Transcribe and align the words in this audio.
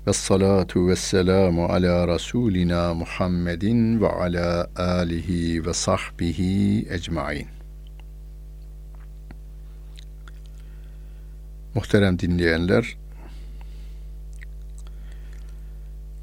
Ve 0.07 0.13
salatu 0.13 0.89
ve 0.89 0.97
selamu 0.97 1.65
ala 1.65 2.09
Resulina 2.09 2.95
Muhammedin 2.95 4.01
ve 4.01 4.09
ala 4.09 4.71
alihi 4.77 5.67
ve 5.67 5.75
sahbihi 5.75 6.87
ecmain. 6.91 7.49
Muhterem 11.75 12.19
dinleyenler, 12.19 12.97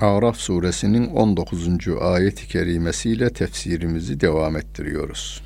Araf 0.02 0.38
suresinin 0.38 1.08
19. 1.08 1.68
ayet-i 2.02 2.48
kerimesiyle 2.48 3.30
tefsirimizi 3.30 4.20
devam 4.20 4.58
ettiriyoruz. 4.58 5.44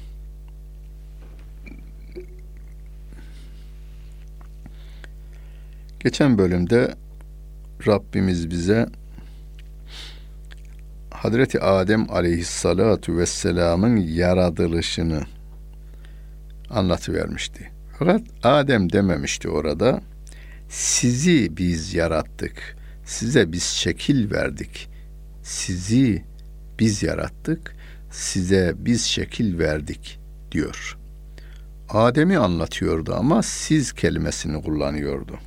Geçen 5.99 6.37
bölümde 6.37 6.95
Rabbimiz 7.87 8.49
bize 8.49 8.85
Hazreti 11.11 11.61
Adem 11.61 12.11
aleyhissalatu 12.11 13.17
vesselamın 13.17 13.97
yaratılışını 13.97 15.21
anlatıvermişti. 16.69 17.71
Fakat 17.99 18.21
Adem 18.43 18.91
dememişti 18.91 19.49
orada. 19.49 20.01
Sizi 20.69 21.57
biz 21.57 21.93
yarattık. 21.93 22.84
Size 23.05 23.51
biz 23.51 23.63
şekil 23.63 24.31
verdik. 24.31 24.89
Sizi 25.43 26.23
biz 26.79 27.03
yarattık. 27.03 27.75
Size 28.11 28.73
biz 28.77 29.03
şekil 29.03 29.59
verdik 29.59 30.19
diyor. 30.51 30.97
Adem'i 31.89 32.37
anlatıyordu 32.37 33.13
ama 33.13 33.43
siz 33.43 33.93
kelimesini 33.93 34.61
kullanıyordu. 34.61 35.39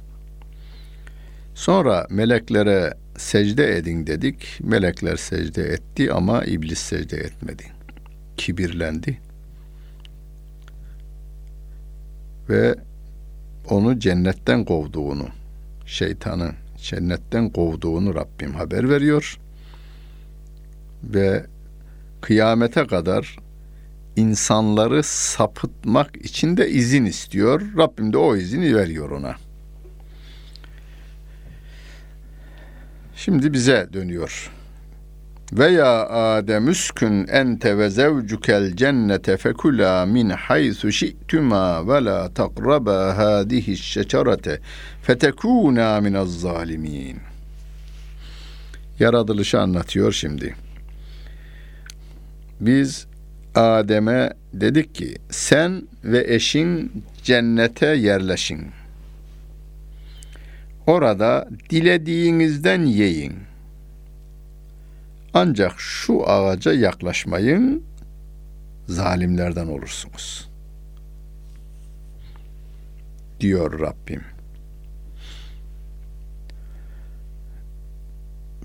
Sonra 1.54 2.06
meleklere 2.10 2.94
secde 3.16 3.76
edin 3.76 4.06
dedik. 4.06 4.60
Melekler 4.60 5.16
secde 5.16 5.62
etti 5.62 6.12
ama 6.12 6.44
iblis 6.44 6.78
secde 6.78 7.16
etmedi. 7.16 7.64
Kibirlendi. 8.36 9.18
Ve 12.48 12.74
onu 13.70 13.98
cennetten 13.98 14.64
kovduğunu, 14.64 15.28
şeytanın 15.86 16.54
cennetten 16.82 17.50
kovduğunu 17.50 18.14
Rabbim 18.14 18.54
haber 18.54 18.90
veriyor. 18.90 19.38
Ve 21.02 21.46
kıyamete 22.20 22.86
kadar 22.86 23.36
insanları 24.16 25.02
sapıtmak 25.02 26.16
için 26.16 26.56
de 26.56 26.70
izin 26.70 27.04
istiyor. 27.04 27.62
Rabbim 27.76 28.12
de 28.12 28.18
o 28.18 28.36
izini 28.36 28.76
veriyor 28.76 29.10
ona. 29.10 29.36
Şimdi 33.16 33.52
bize 33.52 33.88
dönüyor. 33.92 34.57
Ve 35.52 35.66
ya 35.66 36.08
Adem 36.08 36.68
üskün 36.68 37.26
ente 37.26 37.78
ve 37.78 37.90
zevcukel 37.90 38.76
cennete 38.76 39.36
fekula 39.36 40.06
min 40.06 40.28
haythu 40.30 40.92
şi'tuma 40.92 41.88
ve 41.88 42.04
la 42.04 42.34
takraba 42.34 43.16
hadihi 43.16 43.76
şecerete 43.76 44.60
fetekuna 45.02 46.00
minez 46.00 46.40
zalimin. 46.40 47.18
Yaratılışı 48.98 49.60
anlatıyor 49.60 50.12
şimdi. 50.12 50.54
Biz 52.60 53.06
Adem'e 53.54 54.30
dedik 54.54 54.94
ki 54.94 55.16
sen 55.30 55.82
ve 56.04 56.34
eşin 56.34 56.92
cennete 57.22 57.86
yerleşin. 57.86 58.66
Orada 60.86 61.48
dilediğinizden 61.70 62.84
yiyin. 62.84 63.47
Ancak 65.34 65.74
şu 65.80 66.28
ağaca 66.30 66.72
yaklaşmayın, 66.72 67.82
zalimlerden 68.88 69.66
olursunuz. 69.66 70.48
Diyor 73.40 73.80
Rabbim. 73.80 74.22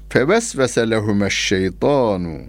Fevesvese 0.09 0.90
lehumeş 0.90 1.34
şeytanu. 1.34 2.41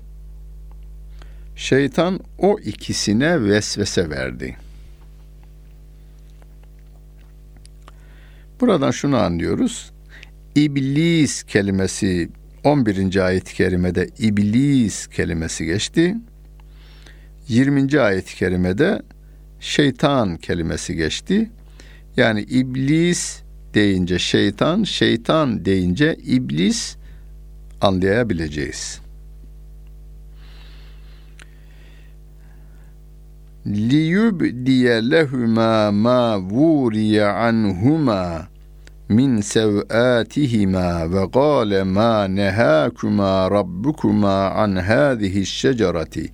Şeytan 1.57 2.21
o 2.39 2.59
ikisine 2.59 3.45
vesvese 3.45 4.11
verdi. 4.11 4.57
Buradan 8.61 8.91
şunu 8.91 9.17
anlıyoruz. 9.17 9.93
İblis 10.55 11.43
kelimesi 11.43 12.31
11. 12.65 13.17
ayet-i 13.17 13.55
kerimede 13.55 14.09
iblis 14.19 15.07
kelimesi 15.07 15.65
geçti. 15.65 16.17
20. 17.49 18.01
ayet-i 18.01 18.37
kerimede 18.37 19.03
şeytan 19.61 20.37
kelimesi 20.37 20.95
geçti. 20.97 21.51
Yani 22.17 22.41
iblis 22.41 23.43
deyince 23.75 24.19
şeytan, 24.19 24.83
şeytan 24.83 25.65
deyince 25.65 26.15
iblis 26.15 26.97
anlayabileceğiz. 27.81 29.05
liyubdiye 33.67 35.11
lehuma 35.11 35.91
ma 35.93 36.41
vuriye 36.41 37.25
anhuma 37.25 38.49
min 39.15 39.41
sev'atihima 39.41 41.13
ve 41.13 41.25
gâle 41.37 41.83
ma 41.83 42.25
nehâkuma 42.25 43.51
rabbukuma 43.51 44.51
an 44.51 44.77
hâzihi 44.77 45.47
şecereti 45.47 46.33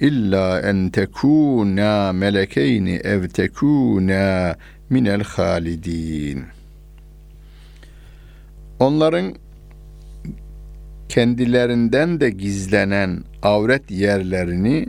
illa 0.00 0.60
en 0.60 0.90
tekûnâ 0.90 2.12
melekeyni 2.12 2.96
ev 3.12 3.22
tekûnâ 3.28 4.56
minel 4.90 5.22
halidin. 5.22 6.44
Onların 8.80 9.34
kendilerinden 11.08 12.20
de 12.20 12.30
gizlenen 12.30 13.24
avret 13.42 13.90
yerlerini 13.90 14.88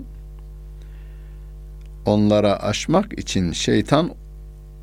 onlara 2.06 2.64
aşmak 2.64 3.20
için 3.20 3.52
şeytan 3.52 4.12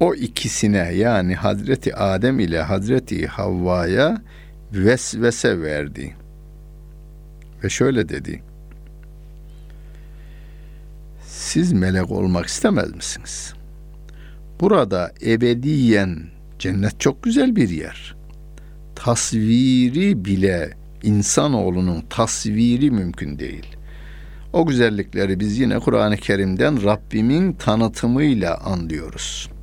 o 0.00 0.14
ikisine 0.14 0.92
yani 0.94 1.34
Hazreti 1.34 1.96
Adem 1.96 2.40
ile 2.40 2.62
Hazreti 2.62 3.26
Havva'ya 3.26 4.22
vesvese 4.72 5.62
verdi. 5.62 6.16
Ve 7.64 7.68
şöyle 7.68 8.08
dedi. 8.08 8.42
Siz 11.26 11.72
melek 11.72 12.10
olmak 12.10 12.46
istemez 12.46 12.94
misiniz? 12.94 13.54
Burada 14.60 15.12
ebediyen 15.26 16.22
cennet 16.58 17.00
çok 17.00 17.22
güzel 17.22 17.56
bir 17.56 17.68
yer. 17.68 18.16
Tasviri 18.94 20.24
bile 20.24 20.70
insanoğlunun 21.02 22.04
tasviri 22.10 22.90
mümkün 22.90 23.38
değil. 23.38 23.76
O 24.52 24.66
güzellikleri 24.66 25.40
biz 25.40 25.58
yine 25.58 25.78
Kur'an-ı 25.78 26.16
Kerim'den 26.16 26.84
Rabbimin 26.84 27.52
tanıtımıyla 27.52 28.58
anlıyoruz. 28.58 29.53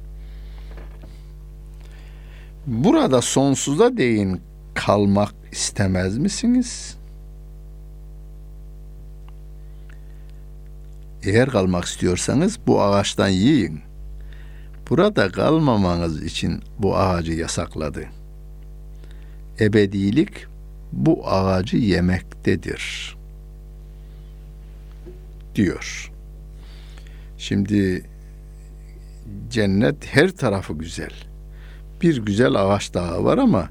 Burada 2.68 3.22
sonsuza 3.22 3.98
değin 3.98 4.42
kalmak 4.74 5.34
istemez 5.52 6.18
misiniz? 6.18 6.98
Eğer 11.24 11.50
kalmak 11.50 11.86
istiyorsanız 11.86 12.60
bu 12.68 12.82
ağaçtan 12.82 13.28
yiyin. 13.28 13.82
Burada 14.90 15.32
kalmamanız 15.32 16.24
için 16.24 16.64
bu 16.80 16.98
ağacı 16.98 17.34
yasakladı. 17.34 18.06
Ebedilik 19.60 20.46
bu 20.92 21.28
ağacı 21.28 21.78
yemektedir.'' 21.78 23.22
diyor. 25.56 26.12
Şimdi 27.38 28.06
cennet 29.50 30.06
her 30.16 30.32
tarafı 30.32 30.74
güzel. 30.74 31.31
Bir 32.02 32.18
güzel 32.18 32.56
ağaç 32.56 32.94
daha 32.94 33.24
var 33.24 33.38
ama 33.38 33.70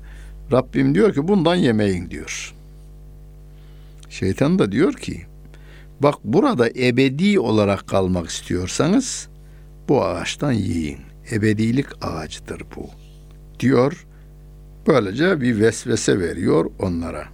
Rabbim 0.52 0.94
diyor 0.94 1.14
ki 1.14 1.28
bundan 1.28 1.54
yemeyin 1.54 2.10
diyor. 2.10 2.54
Şeytan 4.10 4.58
da 4.58 4.72
diyor 4.72 4.92
ki 4.92 5.22
bak 6.00 6.14
burada 6.24 6.70
ebedi 6.70 7.40
olarak 7.40 7.86
kalmak 7.86 8.28
istiyorsanız 8.28 9.28
bu 9.88 10.04
ağaçtan 10.04 10.52
yiyin. 10.52 10.98
Ebedilik 11.32 11.86
ağacıdır 12.02 12.62
bu 12.76 12.86
diyor 13.60 14.06
Böylece 14.86 15.40
bir 15.40 15.60
vesvese 15.60 16.20
veriyor 16.20 16.70
onlara. 16.78 17.24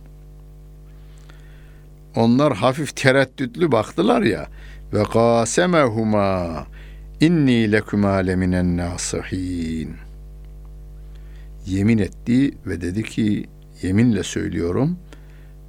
Onlar 2.16 2.54
hafif 2.54 2.96
tereddütlü 2.96 3.72
baktılar 3.72 4.22
ya 4.22 4.46
ve 4.92 5.04
kasemehuma 5.04 6.66
inni 7.20 7.72
lekuma 7.72 8.12
leminen 8.12 8.76
nasihin. 8.76 10.05
Yemin 11.66 11.98
etti 11.98 12.54
ve 12.66 12.80
dedi 12.80 13.02
ki 13.02 13.46
yeminle 13.82 14.22
söylüyorum 14.22 14.98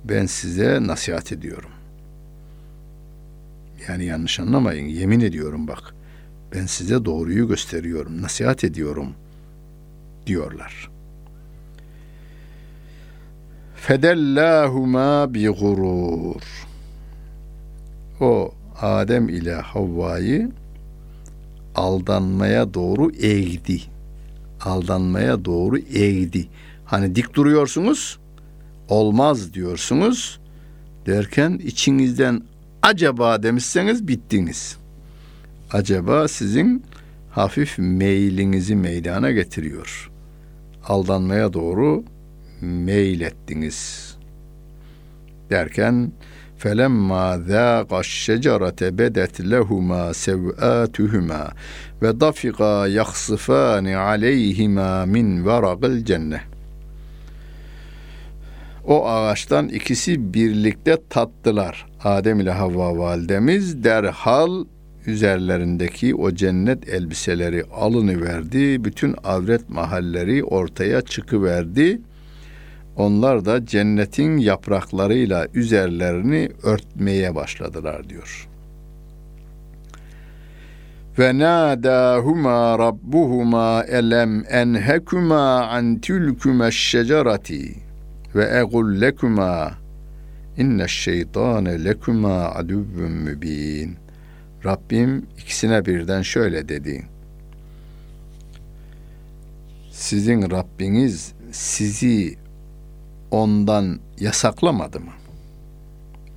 ben 0.04 0.26
size 0.26 0.88
nasihat 0.88 1.32
ediyorum. 1.32 1.70
Yani 3.90 4.06
yanlış 4.06 4.40
anlamayın 4.40 4.86
yemin 4.86 5.20
ediyorum 5.20 5.68
bak 5.68 5.96
ben 6.56 6.66
size 6.66 7.06
doğruyu 7.06 7.48
gösteriyorum 7.48 8.22
nasihat 8.22 8.64
ediyorum 8.64 9.14
diyorlar. 10.28 10.90
Fedellahuma 13.76 15.34
bi 15.34 15.48
gurur. 15.48 16.68
O 18.22 18.54
Adem 18.82 19.30
ile 19.30 19.54
Havva'yı 19.54 20.52
aldanmaya 21.76 22.74
doğru 22.74 23.12
eğdi. 23.12 23.97
Aldanmaya 24.62 25.46
doğru 25.46 25.78
eğdi. 25.78 26.48
Hani 26.86 27.16
dik 27.16 27.34
duruyorsunuz, 27.34 28.20
olmaz 28.90 29.54
diyorsunuz 29.54 30.40
derken 31.06 31.62
içinizden 31.64 32.42
acaba 32.82 33.44
demişseniz 33.44 34.08
bittiniz. 34.08 34.78
Acaba 35.72 36.28
sizin 36.28 36.84
hafif 37.32 37.76
meylinizi 37.78 38.76
meydana 38.76 39.32
getiriyor. 39.32 40.12
Aldanmaya 40.88 41.54
doğru 41.54 42.04
meylettiniz. 42.62 44.08
Derken 45.50 46.12
Felemma 46.58 47.38
zâqa 47.38 48.04
şecerete 48.04 48.98
bedet 48.98 49.52
lehuma 49.52 50.14
sevâtuhuma 50.14 51.48
ve 52.02 52.20
dafika 52.20 52.88
yahsıfani 52.88 53.98
aleyhima 53.98 55.06
min 55.06 55.46
varagil 55.46 56.06
cenne. 56.06 56.42
O 58.86 59.08
ağaçtan 59.08 59.68
ikisi 59.68 60.34
birlikte 60.34 60.98
tattılar. 61.10 61.86
Adem 62.04 62.40
ile 62.40 62.52
Havva 62.52 62.98
validemiz 62.98 63.84
derhal 63.84 64.66
üzerlerindeki 65.08 66.16
o 66.16 66.32
cennet 66.32 66.90
elbiseleri 66.90 67.64
alını 67.64 68.22
verdi. 68.22 68.84
Bütün 68.84 69.16
avret 69.24 69.70
mahalleri 69.70 70.44
ortaya 70.44 71.02
çıkıverdi. 71.02 72.02
Onlar 72.98 73.46
da 73.46 73.66
cennetin 73.66 74.38
yapraklarıyla 74.38 75.48
üzerlerini 75.54 76.50
örtmeye 76.64 77.36
başladılar 77.36 78.10
diyor. 78.10 78.48
Ve 81.20 81.38
nadahuma 81.40 82.80
rabbuhuma 82.80 83.84
elem 83.84 84.44
enhekuma 84.50 85.68
an 85.68 85.96
tilkuma 85.96 86.72
şecerati 86.72 87.76
ve 88.36 88.60
egul 88.60 89.02
lekuma 89.02 89.72
inne 90.58 90.88
şeytane 90.88 91.84
lekuma 91.84 92.52
aduvvun 92.52 93.12
mübin. 93.12 93.96
Rabbim 94.66 95.26
ikisine 95.38 95.86
birden 95.86 96.22
şöyle 96.22 96.70
dedi. 96.70 97.06
Sizin 99.92 100.52
Rabbiniz 100.52 101.34
sizi 101.52 102.38
ondan 103.32 104.00
yasaklamadı 104.20 105.00
mı? 105.00 105.12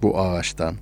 Bu 0.02 0.20
ağaçtan. 0.20 0.74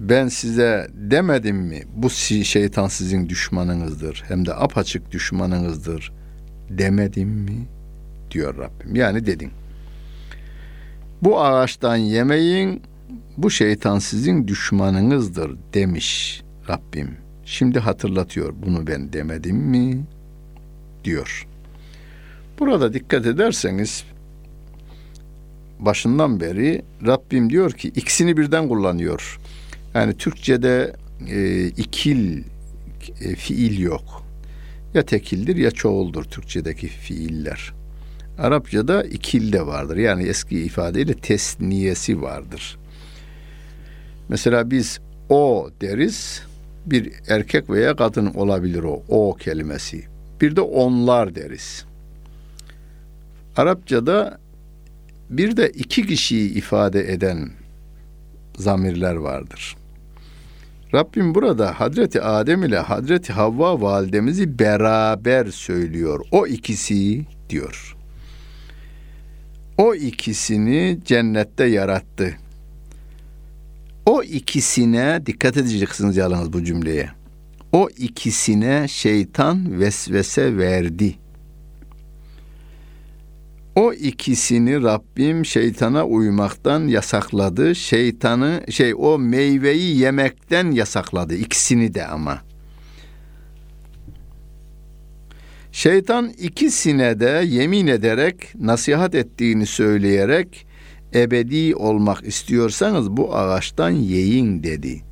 Ben 0.00 0.28
size 0.28 0.88
demedim 0.94 1.56
mi 1.56 1.82
bu 1.96 2.10
şeytan 2.10 2.88
sizin 2.88 3.28
düşmanınızdır 3.28 4.24
hem 4.28 4.46
de 4.46 4.54
apaçık 4.54 5.10
düşmanınızdır 5.10 6.12
demedim 6.70 7.28
mi 7.28 7.66
diyor 8.30 8.58
Rabbim. 8.58 8.96
Yani 8.96 9.26
dedim. 9.26 9.50
Bu 11.22 11.40
ağaçtan 11.40 11.96
yemeyin 11.96 12.82
bu 13.36 13.50
şeytan 13.50 13.98
sizin 13.98 14.48
düşmanınızdır 14.48 15.56
demiş 15.74 16.42
Rabbim. 16.68 17.16
Şimdi 17.44 17.78
hatırlatıyor 17.78 18.54
bunu 18.66 18.86
ben 18.86 19.12
demedim 19.12 19.56
mi 19.56 20.04
diyor. 21.04 21.47
Burada 22.58 22.92
dikkat 22.92 23.26
ederseniz 23.26 24.04
başından 25.78 26.40
beri 26.40 26.82
Rabbim 27.06 27.50
diyor 27.50 27.70
ki 27.70 27.88
ikisini 27.88 28.36
birden 28.36 28.68
kullanıyor. 28.68 29.40
Yani 29.94 30.16
Türkçe'de 30.16 30.92
e, 31.28 31.66
ikil 31.66 32.42
e, 33.20 33.34
fiil 33.34 33.78
yok. 33.78 34.22
Ya 34.94 35.02
tekildir 35.02 35.56
ya 35.56 35.70
çoğuldur 35.70 36.24
Türkçedeki 36.24 36.88
fiiller. 36.88 37.72
Arapçada 38.38 39.02
ikil 39.02 39.52
de 39.52 39.66
vardır. 39.66 39.96
Yani 39.96 40.22
eski 40.22 40.60
ifadeyle 40.60 41.14
tesniyesi 41.14 42.22
vardır. 42.22 42.78
Mesela 44.28 44.70
biz 44.70 45.00
o 45.28 45.70
deriz. 45.80 46.42
Bir 46.86 47.12
erkek 47.28 47.70
veya 47.70 47.96
kadın 47.96 48.26
olabilir 48.26 48.82
o. 48.82 49.02
O 49.08 49.34
kelimesi. 49.34 50.04
Bir 50.40 50.56
de 50.56 50.60
onlar 50.60 51.34
deriz. 51.34 51.87
Arapçada 53.58 54.38
bir 55.30 55.56
de 55.56 55.70
iki 55.70 56.06
kişiyi 56.06 56.54
ifade 56.54 57.12
eden 57.12 57.50
zamirler 58.56 59.14
vardır. 59.14 59.76
Rabbim 60.94 61.34
burada 61.34 61.80
Hazreti 61.80 62.22
Adem 62.22 62.62
ile 62.62 62.78
Hazreti 62.78 63.32
Havva 63.32 63.80
validemizi 63.80 64.58
beraber 64.58 65.46
söylüyor. 65.46 66.20
O 66.30 66.46
ikisi 66.46 67.26
diyor. 67.50 67.96
O 69.78 69.94
ikisini 69.94 70.98
cennette 71.04 71.64
yarattı. 71.64 72.36
O 74.06 74.22
ikisine 74.22 75.22
dikkat 75.26 75.56
edeceksiniz 75.56 76.16
yalnız 76.16 76.52
bu 76.52 76.64
cümleye. 76.64 77.10
O 77.72 77.88
ikisine 77.98 78.88
şeytan 78.88 79.80
vesvese 79.80 80.56
verdi. 80.56 81.14
O 83.78 83.92
ikisini 83.92 84.82
Rabbim 84.82 85.44
şeytana 85.44 86.06
uymaktan 86.06 86.88
yasakladı. 86.88 87.74
Şeytanı 87.74 88.62
şey 88.70 88.94
o 88.94 89.18
meyveyi 89.18 89.98
yemekten 89.98 90.70
yasakladı. 90.70 91.34
İkisini 91.34 91.94
de 91.94 92.06
ama. 92.06 92.42
Şeytan 95.72 96.28
ikisine 96.28 97.20
de 97.20 97.44
yemin 97.46 97.86
ederek 97.86 98.54
nasihat 98.60 99.14
ettiğini 99.14 99.66
söyleyerek 99.66 100.66
ebedi 101.14 101.76
olmak 101.76 102.26
istiyorsanız 102.26 103.10
bu 103.10 103.36
ağaçtan 103.36 103.90
yiyin 103.90 104.62
dedi. 104.62 105.02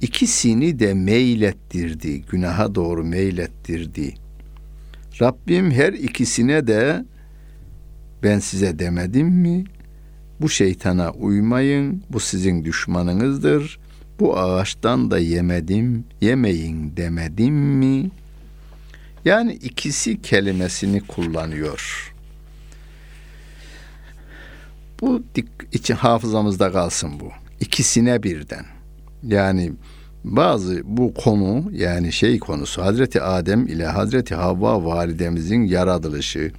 İkisini 0.00 0.78
de 0.78 0.94
meylettirdi, 0.94 2.22
günaha 2.22 2.74
doğru 2.74 3.04
meylettirdi. 3.04 4.14
Rabbim 5.20 5.70
her 5.70 5.92
ikisine 5.92 6.66
de 6.66 7.04
ben 8.22 8.38
size 8.38 8.78
demedim 8.78 9.26
mi? 9.28 9.64
Bu 10.40 10.48
şeytana 10.48 11.10
uymayın, 11.10 12.02
bu 12.10 12.20
sizin 12.20 12.64
düşmanınızdır. 12.64 13.78
Bu 14.20 14.38
ağaçtan 14.38 15.10
da 15.10 15.18
yemedim, 15.18 16.04
yemeyin 16.20 16.96
demedim 16.96 17.54
mi? 17.54 18.10
Yani 19.24 19.52
ikisi 19.52 20.22
kelimesini 20.22 21.00
kullanıyor. 21.00 22.14
Bu 25.00 25.22
için 25.72 25.94
hafızamızda 25.94 26.72
kalsın 26.72 27.20
bu. 27.20 27.30
İkisine 27.60 28.22
birden. 28.22 28.64
Yani 29.22 29.72
bazı 30.24 30.82
bu 30.84 31.14
konu 31.14 31.70
yani 31.72 32.12
şey 32.12 32.38
konusu 32.38 32.82
Hazreti 32.82 33.22
Adem 33.22 33.66
ile 33.66 33.86
Hazreti 33.86 34.34
Havva 34.34 34.84
validemizin 34.84 35.62
yaratılışı, 35.62 36.52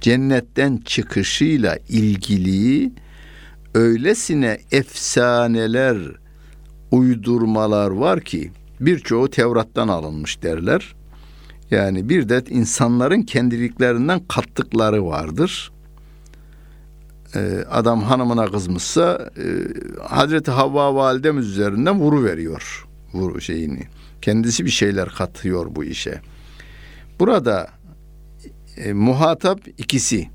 cennetten 0.00 0.76
çıkışıyla 0.76 1.78
ilgili 1.88 2.92
öylesine 3.74 4.58
efsaneler, 4.72 5.98
uydurmalar 6.90 7.90
var 7.90 8.20
ki 8.20 8.52
birçoğu 8.80 9.30
Tevrat'tan 9.30 9.88
alınmış 9.88 10.42
derler. 10.42 10.94
Yani 11.70 12.08
bir 12.08 12.28
de 12.28 12.44
insanların 12.50 13.22
kendiliklerinden 13.22 14.20
kattıkları 14.28 15.06
vardır. 15.06 15.72
Ee, 17.34 17.64
adam 17.70 18.02
hanımına 18.02 18.46
kızmışsa 18.46 19.30
e, 19.36 19.44
Hazreti 20.08 20.50
Havva 20.50 20.94
validemiz 20.94 21.46
üzerinden 21.46 22.00
vuru 22.00 22.24
veriyor 22.24 22.86
vuru 23.14 23.40
şeyini. 23.40 23.82
Kendisi 24.22 24.64
bir 24.64 24.70
şeyler 24.70 25.08
katıyor 25.08 25.66
bu 25.74 25.84
işe. 25.84 26.20
Burada 27.20 27.68
e, 28.84 28.92
muhatap 28.92 29.60
ikisi. 29.78 30.28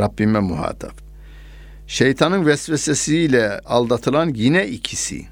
Rabbime 0.00 0.40
muhatap. 0.40 0.92
Şeytanın 1.86 2.46
vesvesesiyle 2.46 3.60
aldatılan 3.60 4.32
yine 4.34 4.68
ikisi. 4.68 5.26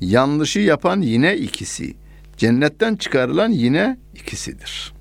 Yanlışı 0.00 0.60
yapan 0.60 1.00
yine 1.00 1.36
ikisi. 1.36 1.96
Cennetten 2.36 2.96
çıkarılan 2.96 3.50
yine 3.50 3.98
ikisidir. 4.14 4.92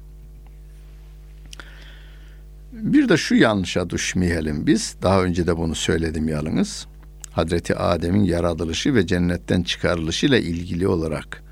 Bir 2.72 3.10
de 3.10 3.18
şu 3.18 3.36
yanlışa 3.36 3.90
düşmeyelim 3.90 4.68
biz. 4.68 4.96
Daha 5.02 5.24
önce 5.24 5.48
de 5.48 5.58
bunu 5.58 5.76
söyledim 5.76 6.28
yalnız. 6.28 6.88
Hazreti 7.32 7.76
Adem'in 7.76 8.24
yaratılışı 8.24 8.96
ve 8.96 9.08
cennetten 9.08 9.64
çıkarılışı 9.64 10.26
ile 10.26 10.42
ilgili 10.42 10.88
olarak 10.88 11.44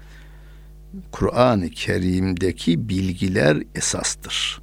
Kur'an-ı 1.11 1.69
Kerim'deki 1.69 2.89
bilgiler 2.89 3.57
esastır. 3.75 4.62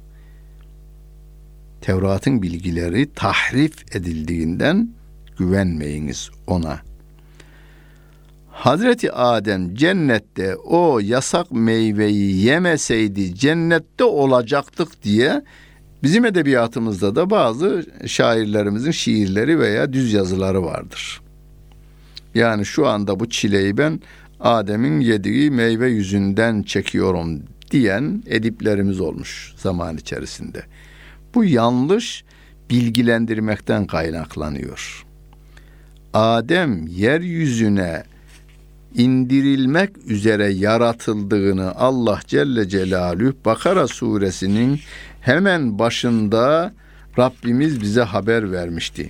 Tevrat'ın 1.81 2.41
bilgileri 2.41 3.13
tahrif 3.13 3.95
edildiğinden 3.95 4.89
güvenmeyiniz 5.37 6.29
ona. 6.47 6.79
Hazreti 8.49 9.11
Adem 9.11 9.75
cennette 9.75 10.55
o 10.55 10.99
yasak 10.99 11.51
meyveyi 11.51 12.35
yemeseydi 12.45 13.35
cennette 13.35 14.03
olacaktık 14.03 15.03
diye 15.03 15.43
bizim 16.03 16.25
edebiyatımızda 16.25 17.15
da 17.15 17.29
bazı 17.29 17.85
şairlerimizin 18.07 18.91
şiirleri 18.91 19.59
veya 19.59 19.93
düz 19.93 20.13
yazıları 20.13 20.63
vardır. 20.63 21.21
Yani 22.35 22.65
şu 22.65 22.87
anda 22.87 23.19
bu 23.19 23.29
çileyi 23.29 23.77
ben 23.77 24.01
Adem'in 24.39 24.99
yediği 24.99 25.51
meyve 25.51 25.89
yüzünden 25.89 26.63
çekiyorum 26.63 27.43
diyen 27.71 28.23
ediplerimiz 28.27 28.99
olmuş 28.99 29.53
zaman 29.57 29.97
içerisinde. 29.97 30.63
Bu 31.35 31.45
yanlış 31.45 32.23
bilgilendirmekten 32.69 33.87
kaynaklanıyor. 33.87 35.05
Adem 36.13 36.87
yeryüzüne 36.87 38.03
indirilmek 38.95 39.97
üzere 40.07 40.47
yaratıldığını 40.47 41.75
Allah 41.75 42.19
Celle 42.27 42.69
Celaluhu 42.69 43.35
Bakara 43.45 43.87
suresinin 43.87 44.79
hemen 45.21 45.79
başında 45.79 46.73
Rabbimiz 47.19 47.81
bize 47.81 48.01
haber 48.01 48.51
vermişti. 48.51 49.09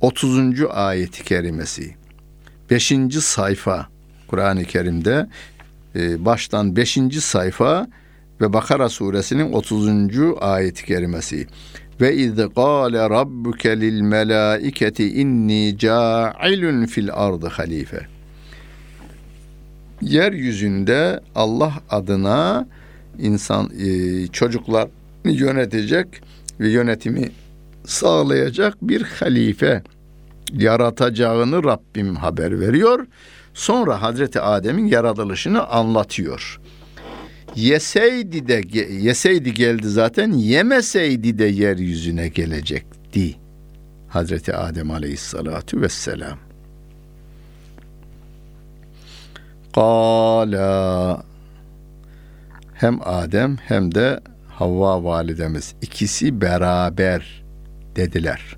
30. 0.00 0.62
ayeti 0.70 1.24
kerimesi. 1.24 1.94
5. 2.70 2.92
sayfa 3.20 3.88
Kur'an-ı 4.28 4.64
Kerim'de 4.64 5.28
e, 5.94 6.24
baştan 6.24 6.76
5. 6.76 6.98
sayfa 7.20 7.88
ve 8.40 8.52
Bakara 8.52 8.88
suresinin 8.88 9.52
30. 9.52 9.88
ayet-i 10.40 10.84
kerimesi. 10.86 11.46
Ve 12.00 12.14
iz 12.14 12.36
qala 12.54 13.10
rabbuke 13.10 13.80
lil 13.80 14.00
melaiketi 14.00 15.20
inni 15.20 15.78
ca'ilun 15.78 16.86
fil 16.86 17.08
ardı 17.12 17.46
halife. 17.46 18.06
Yeryüzünde 20.00 21.20
Allah 21.34 21.72
adına 21.90 22.66
insan 23.18 23.70
e, 23.78 24.26
çocuklar 24.26 24.88
yönetecek 25.24 26.06
ve 26.60 26.68
yönetimi 26.68 27.30
sağlayacak 27.86 28.76
bir 28.82 29.02
halife 29.02 29.82
yaratacağını 30.52 31.64
Rabbim 31.64 32.16
haber 32.16 32.60
veriyor. 32.60 33.06
Sonra 33.54 34.02
Hazreti 34.02 34.40
Adem'in 34.40 34.86
yaratılışını 34.86 35.66
anlatıyor. 35.66 36.60
Yeseydi 37.56 38.48
de 38.48 38.62
yeseydi 38.92 39.54
geldi 39.54 39.88
zaten 39.88 40.32
yemeseydi 40.32 41.38
de 41.38 41.44
yeryüzüne 41.44 42.28
gelecekti. 42.28 43.36
Hazreti 44.08 44.54
Adem 44.54 44.90
Aleyhissalatu 44.90 45.80
vesselam. 45.80 46.38
Kala 49.74 51.22
hem 52.74 52.98
Adem 53.04 53.56
hem 53.56 53.94
de 53.94 54.20
Havva 54.48 55.04
validemiz 55.04 55.74
ikisi 55.82 56.40
beraber 56.40 57.44
dediler. 57.96 58.56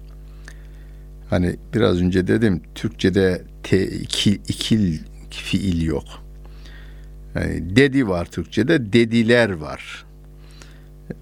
Hani 1.30 1.56
biraz 1.74 2.02
önce 2.02 2.26
dedim 2.26 2.62
Türkçe'de 2.74 3.42
te, 3.62 3.86
iki, 3.86 4.30
ikil 4.34 4.98
fiil 5.30 5.82
yok. 5.82 6.27
Yani 7.38 7.76
dedi 7.76 8.08
var 8.08 8.24
Türkçe'de, 8.24 8.92
dediler 8.92 9.50
var. 9.50 10.04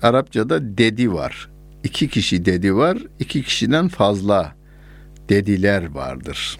Arapçada 0.03 0.79
dedi 0.79 1.13
var. 1.13 1.49
İki 1.85 2.09
kişi 2.09 2.45
dedi 2.45 2.75
var, 2.75 2.99
iki 3.19 3.43
kişiden 3.43 3.89
fazla 3.89 4.55
dediler 5.29 5.95
vardır. 5.95 6.59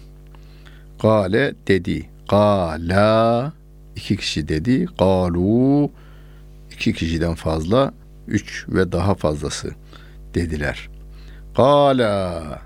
Gale 1.01 1.55
dedi, 1.67 2.09
gala 2.29 3.53
iki 3.95 4.17
kişi 4.17 4.47
dedi, 4.47 4.85
galu 4.99 5.91
iki 6.71 6.93
kişiden 6.93 7.35
fazla, 7.35 7.93
üç 8.27 8.65
ve 8.69 8.91
daha 8.91 9.15
fazlası 9.15 9.71
dediler. 10.33 10.89
Gala 11.55 12.61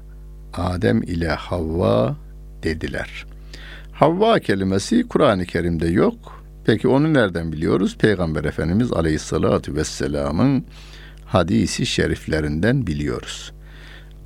Adem 0.53 1.03
ile 1.03 1.29
Havva 1.29 2.15
dediler. 2.63 3.25
Havva 3.91 4.39
kelimesi 4.39 5.07
Kur'an-ı 5.07 5.45
Kerim'de 5.45 5.87
yok. 5.87 6.40
Peki 6.65 6.87
onu 6.87 7.13
nereden 7.13 7.51
biliyoruz? 7.51 7.97
Peygamber 7.97 8.43
Efendimiz 8.43 8.93
Aleyhisselatü 8.93 9.75
Vesselam'ın 9.75 10.65
hadisi 11.25 11.85
şeriflerinden 11.85 12.87
biliyoruz. 12.87 13.51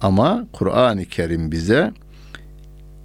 Ama 0.01 0.48
Kur'an-ı 0.54 1.06
Kerim 1.06 1.51
bize 1.51 1.94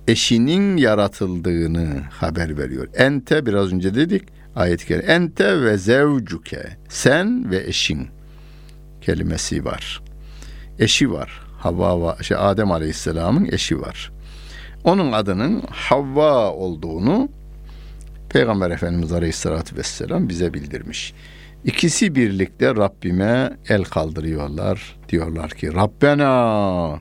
eşinin 0.08 0.76
yaratıldığını 0.76 2.02
haber 2.10 2.58
veriyor. 2.58 2.88
Ente 2.94 3.46
biraz 3.46 3.72
önce 3.72 3.94
dedik 3.94 4.22
ayet-i 4.56 4.86
kerime. 4.86 5.12
Ente 5.12 5.62
ve 5.62 5.78
zevcuke 5.78 6.76
sen 6.88 7.50
ve 7.50 7.66
eşin 7.66 8.08
kelimesi 9.00 9.64
var. 9.64 10.02
Eşi 10.78 11.12
var. 11.12 11.40
Havva 11.58 12.16
şey 12.22 12.36
Adem 12.40 12.72
Aleyhisselam'ın 12.72 13.48
eşi 13.52 13.80
var. 13.80 14.12
Onun 14.84 15.12
adının 15.12 15.62
Havva 15.70 16.50
olduğunu 16.52 17.28
Peygamber 18.30 18.70
Efendimiz 18.70 19.12
Aleyhisselatü 19.12 19.76
Vesselam 19.76 20.28
bize 20.28 20.54
bildirmiş. 20.54 21.14
İkisi 21.64 22.14
birlikte 22.14 22.66
Rabbime 22.66 23.56
el 23.68 23.84
kaldırıyorlar. 23.84 24.98
Diyorlar 25.08 25.50
ki 25.50 25.74
Rabbena 25.74 27.00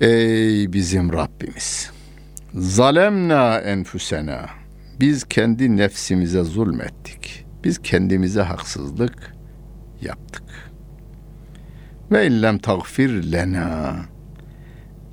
Ey 0.00 0.72
bizim 0.72 1.12
Rabbimiz 1.12 1.90
Zalemna 2.54 3.58
enfusena 3.58 4.46
Biz 5.00 5.24
kendi 5.24 5.76
nefsimize 5.76 6.44
zulmettik. 6.44 7.46
Biz 7.64 7.82
kendimize 7.82 8.42
haksızlık 8.42 9.34
yaptık. 10.02 10.42
Ve 12.10 12.26
illem 12.26 12.58
tagfir 12.58 13.32
lena 13.32 13.96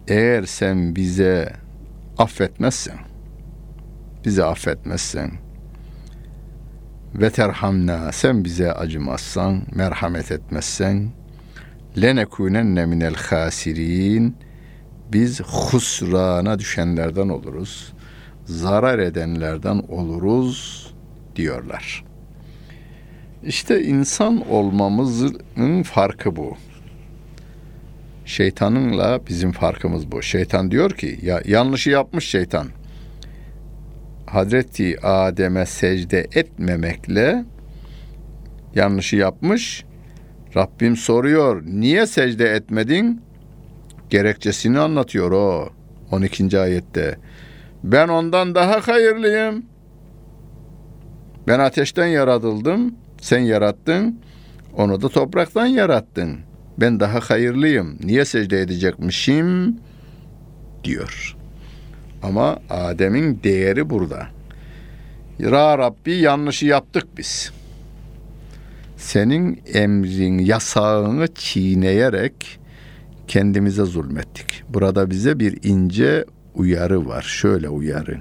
eğer 0.07 0.43
sen 0.43 0.95
bize 0.95 1.53
affetmezsen, 2.17 2.97
bizi 4.27 4.43
affetmezsen 4.43 5.31
ve 7.15 7.29
terhamna 7.29 8.11
sen 8.11 8.45
bize 8.45 8.73
acımazsan, 8.73 9.61
merhamet 9.75 10.31
etmezsen 10.31 11.09
lenekûnenne 12.01 12.85
minel 12.85 13.15
hasirin 13.15 14.35
biz 15.11 15.41
husrana 15.41 16.59
düşenlerden 16.59 17.29
oluruz. 17.29 17.93
Zarar 18.45 18.99
edenlerden 18.99 19.83
oluruz 19.89 20.91
diyorlar. 21.35 22.05
İşte 23.43 23.83
insan 23.83 24.49
olmamızın 24.49 25.83
farkı 25.83 26.35
bu. 26.35 26.57
Şeytanınla 28.25 29.19
bizim 29.27 29.51
farkımız 29.51 30.11
bu. 30.11 30.21
Şeytan 30.21 30.71
diyor 30.71 30.91
ki 30.91 31.19
ya 31.21 31.41
yanlışı 31.45 31.89
yapmış 31.89 32.29
şeytan. 32.29 32.67
Hazreti 34.37 34.99
Adem'e 35.01 35.65
secde 35.65 36.27
etmemekle 36.35 37.45
yanlışı 38.75 39.15
yapmış. 39.15 39.85
Rabbim 40.55 40.95
soruyor. 40.97 41.63
Niye 41.65 42.07
secde 42.07 42.45
etmedin? 42.45 43.21
Gerekçesini 44.09 44.79
anlatıyor 44.79 45.31
o 45.31 45.69
12. 46.11 46.59
ayette. 46.59 47.17
Ben 47.83 48.07
ondan 48.07 48.55
daha 48.55 48.87
hayırlıyım. 48.87 49.65
Ben 51.47 51.59
ateşten 51.59 52.07
yaratıldım. 52.07 52.95
Sen 53.21 53.39
yarattın. 53.39 54.19
Onu 54.77 55.01
da 55.01 55.09
topraktan 55.09 55.65
yarattın 55.65 56.39
ben 56.77 56.99
daha 56.99 57.19
hayırlıyım. 57.19 57.97
Niye 58.03 58.25
secde 58.25 58.61
edecekmişim? 58.61 59.77
diyor. 60.83 61.36
Ama 62.27 62.59
Adem'in 62.69 63.39
değeri 63.43 63.89
burada. 63.89 64.27
Ya 65.39 65.77
Rabbi 65.77 66.13
yanlışı 66.13 66.65
yaptık 66.65 67.07
biz. 67.17 67.51
senin 68.97 69.61
emrin, 69.73 70.37
yasağını 70.37 71.27
çiğneyerek 71.27 72.59
kendimize 73.27 73.85
zulmettik. 73.85 74.63
Burada 74.69 75.09
bize 75.09 75.39
bir 75.39 75.59
ince 75.63 76.25
uyarı 76.55 77.07
var. 77.07 77.21
Şöyle 77.21 77.69
uyarı. 77.69 78.19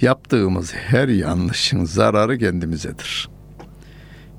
Yaptığımız 0.00 0.74
her 0.74 1.08
yanlışın 1.08 1.84
zararı 1.84 2.38
kendimizedir. 2.38 3.28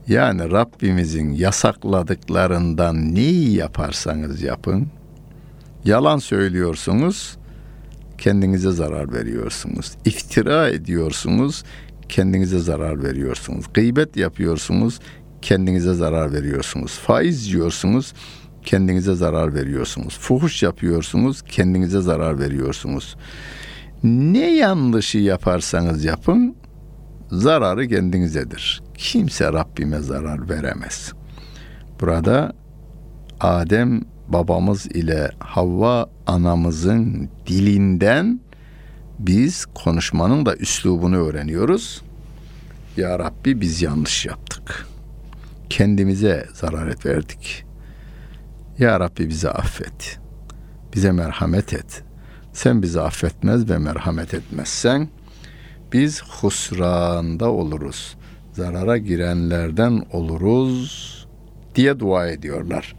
Yani 0.07 0.51
Rabbimizin 0.51 1.31
yasakladıklarından 1.31 3.15
neyi 3.15 3.55
yaparsanız 3.55 4.41
yapın, 4.41 4.87
yalan 5.85 6.17
söylüyorsunuz, 6.17 7.37
kendinize 8.17 8.71
zarar 8.71 9.13
veriyorsunuz. 9.13 9.97
İftira 10.05 10.69
ediyorsunuz, 10.69 11.63
kendinize 12.09 12.59
zarar 12.59 13.03
veriyorsunuz. 13.03 13.65
Gıybet 13.73 14.17
yapıyorsunuz, 14.17 14.99
kendinize 15.41 15.93
zarar 15.93 16.33
veriyorsunuz. 16.33 16.99
Faiz 16.99 17.47
yiyorsunuz, 17.53 18.13
kendinize 18.63 19.15
zarar 19.15 19.53
veriyorsunuz. 19.53 20.19
Fuhuş 20.19 20.63
yapıyorsunuz, 20.63 21.41
kendinize 21.41 22.01
zarar 22.01 22.39
veriyorsunuz. 22.39 23.15
Ne 24.03 24.55
yanlışı 24.55 25.17
yaparsanız 25.17 26.05
yapın, 26.05 26.55
zararı 27.31 27.87
kendinizedir. 27.87 28.83
Kimse 28.97 29.53
Rabbime 29.53 29.99
zarar 29.99 30.49
veremez. 30.49 31.13
Burada 32.01 32.53
Adem 33.39 34.01
babamız 34.27 34.85
ile 34.85 35.31
Havva 35.39 36.09
anamızın 36.27 37.29
dilinden 37.47 38.39
biz 39.19 39.65
konuşmanın 39.65 40.45
da 40.45 40.55
üslubunu 40.55 41.17
öğreniyoruz. 41.17 42.01
Ya 42.97 43.19
Rabbi 43.19 43.61
biz 43.61 43.81
yanlış 43.81 44.25
yaptık. 44.25 44.87
Kendimize 45.69 46.47
zarar 46.53 46.95
verdik. 47.05 47.65
Ya 48.79 48.99
Rabbi 48.99 49.29
bizi 49.29 49.49
affet. 49.49 50.19
Bize 50.93 51.11
merhamet 51.11 51.73
et. 51.73 52.03
Sen 52.53 52.81
bizi 52.81 53.01
affetmez 53.01 53.69
ve 53.69 53.77
merhamet 53.77 54.33
etmezsen 54.33 55.09
biz 55.93 56.23
husranda 56.23 57.51
oluruz. 57.51 58.17
Zarara 58.53 58.97
girenlerden 58.97 60.05
oluruz 60.11 61.27
diye 61.75 61.99
dua 61.99 62.27
ediyorlar. 62.27 62.95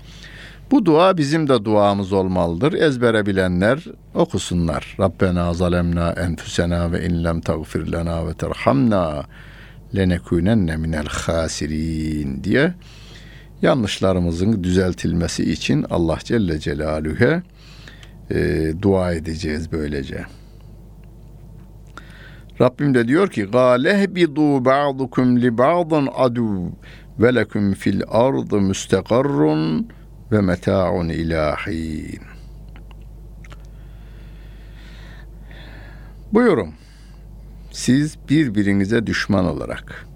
Bu 0.71 0.87
dua 0.87 1.17
bizim 1.17 1.49
de 1.49 1.65
duamız 1.65 2.13
olmalıdır. 2.13 2.73
Ezbere 2.73 3.27
bilenler 3.27 3.85
okusunlar. 4.15 4.97
Rabbena 5.01 5.55
zalemna 5.55 6.13
enfusena 6.13 6.93
ve 6.93 7.07
in 7.07 7.25
lem 7.25 7.41
tagfir 7.41 7.93
lena 7.93 8.27
ve 8.27 8.35
terhamna 8.35 9.25
lenekunenne 9.97 10.77
minel 10.77 11.07
hasirin 11.07 12.45
diye 12.45 12.75
yanlışlarımızın 13.63 14.65
düzeltilmesi 14.65 15.53
için 15.53 15.87
Allah 15.91 16.19
Celle 16.25 16.59
Celaluhu'ya 16.61 17.43
e, 18.31 18.73
dua 18.83 19.13
edeceğiz 19.13 19.73
böylece. 19.73 20.25
Rabbim 22.61 22.95
de 22.95 23.09
diyor 23.09 23.29
ki 23.29 23.45
galehbidu 23.45 24.65
ba'dukum 24.65 25.41
li 25.43 25.59
ba'dın 25.59 26.09
adu 26.17 26.73
ve 27.19 27.35
lekum 27.35 27.73
fil 27.73 28.03
ardı 28.09 28.61
müstekarrun 28.61 29.89
ve 30.33 30.41
meta'un 30.41 31.09
ilahin. 31.09 32.21
Buyurun. 36.33 36.75
Siz 37.71 38.17
birbirinize 38.29 39.07
düşman 39.07 39.45
olarak 39.45 40.07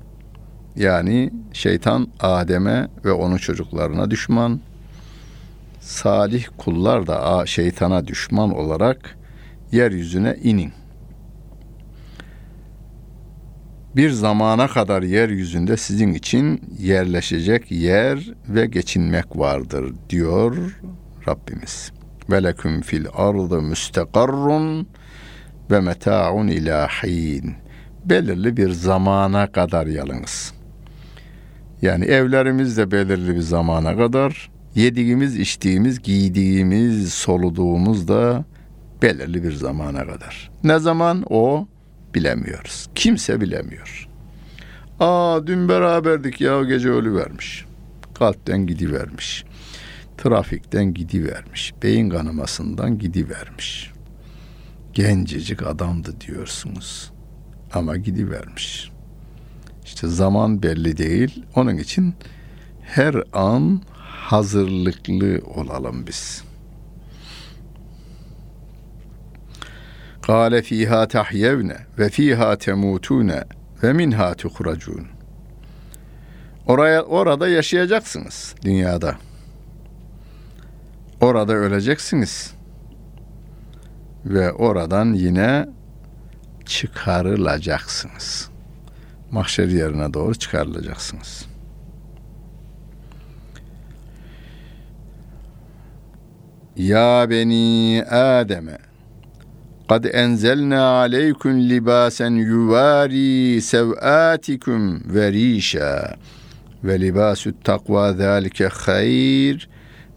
yani 0.76 1.30
şeytan 1.52 2.08
Adem'e 2.20 2.88
ve 3.04 3.12
onun 3.12 3.36
çocuklarına 3.36 4.10
düşman, 4.10 4.60
salih 5.80 6.46
kullar 6.58 7.06
da 7.06 7.46
şeytana 7.46 8.06
düşman 8.06 8.54
olarak 8.54 9.18
yeryüzüne 9.72 10.36
inin. 10.42 10.72
Bir 13.96 14.10
zamana 14.10 14.68
kadar 14.68 15.02
yeryüzünde 15.02 15.76
sizin 15.76 16.14
için 16.14 16.60
yerleşecek 16.78 17.70
yer 17.70 18.32
ve 18.48 18.66
geçinmek 18.66 19.36
vardır 19.36 19.94
diyor 20.10 20.78
Rabbimiz. 21.28 21.92
Ve 22.30 22.42
leküm 22.42 22.80
fil 22.80 23.06
ardı 23.14 23.62
müstekarrun 23.62 24.86
ve 25.70 25.80
meta'un 25.80 26.48
ilahin. 26.48 27.54
Belirli 28.04 28.56
bir 28.56 28.70
zamana 28.70 29.52
kadar 29.52 29.86
yalınız. 29.86 30.54
Yani 31.82 32.04
evlerimiz 32.04 32.76
de 32.76 32.90
belirli 32.90 33.34
bir 33.34 33.40
zamana 33.40 33.96
kadar, 33.96 34.50
yediğimiz, 34.74 35.36
içtiğimiz, 35.36 36.02
giydiğimiz, 36.02 37.12
soluduğumuz 37.12 38.08
da 38.08 38.44
belirli 39.02 39.42
bir 39.42 39.52
zamana 39.52 40.06
kadar. 40.06 40.50
Ne 40.64 40.78
zaman 40.78 41.24
o 41.30 41.66
bilemiyoruz. 42.14 42.88
Kimse 42.94 43.40
bilemiyor. 43.40 44.08
Aa 45.00 45.46
dün 45.46 45.68
beraberdik 45.68 46.40
ya 46.40 46.62
gece 46.62 46.88
ölü 46.90 47.14
vermiş. 47.14 47.64
Kalpten 48.14 48.66
gidivermiş. 48.66 49.44
Trafikten 50.18 50.94
gidivermiş. 50.94 51.74
Beyin 51.82 52.10
kanamasından 52.10 52.98
gidivermiş. 52.98 53.90
Gencecik 54.92 55.62
adamdı 55.62 56.14
diyorsunuz. 56.20 57.10
Ama 57.72 57.96
gidivermiş. 57.96 58.90
İşte 59.84 60.08
zaman 60.08 60.62
belli 60.62 60.96
değil. 60.96 61.44
Onun 61.54 61.76
için 61.76 62.14
her 62.82 63.14
an 63.32 63.82
hazırlıklı 63.96 65.40
olalım 65.54 66.06
biz. 66.06 66.44
Kale 70.30 70.62
fiha 70.62 71.08
tahyevne 71.08 71.76
ve 71.98 72.08
fiha 72.08 72.58
temutune 72.58 73.44
ve 73.82 73.92
minha 73.92 74.34
tuhracun. 74.34 75.06
Oraya 76.66 77.02
orada 77.02 77.48
yaşayacaksınız 77.48 78.54
dünyada. 78.62 79.14
Orada 81.20 81.52
öleceksiniz. 81.52 82.54
Ve 84.24 84.52
oradan 84.52 85.12
yine 85.12 85.68
çıkarılacaksınız. 86.64 88.50
Mahşer 89.30 89.68
yerine 89.68 90.14
doğru 90.14 90.34
çıkarılacaksınız. 90.34 91.46
Ya 96.76 97.26
beni 97.30 98.04
Adem'e 98.10 98.89
قد 99.89 100.07
أنزلنا 100.07 100.99
عليكم 100.99 101.49
لباسا 101.49 102.27
يواري 102.27 103.59
سوآتكم 103.59 105.01
وريشا 105.13 106.15
ولباس 106.83 107.47
التقوى 107.47 108.09
ذلك 108.11 108.67
خير 108.67 109.69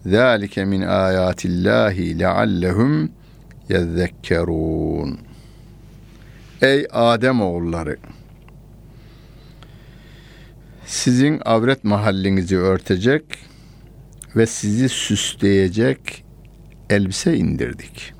ذلك 0.06 0.58
من 0.58 0.82
آيات 0.82 1.44
الله 1.44 1.96
لعلهم 1.98 3.10
يذكرون 3.70 5.18
Ey 6.62 6.86
Adem 6.92 7.40
oğulları 7.42 7.96
sizin 10.86 11.40
avret 11.44 11.84
mahallinizi 11.84 12.56
örtecek 12.58 13.24
ve 14.36 14.46
sizi 14.46 14.88
süsleyecek 14.88 16.24
elbise 16.90 17.36
indirdik.'' 17.36 18.18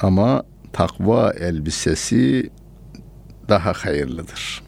Ama 0.00 0.42
takva 0.72 1.30
elbisesi 1.32 2.50
daha 3.48 3.72
hayırlıdır. 3.72 4.62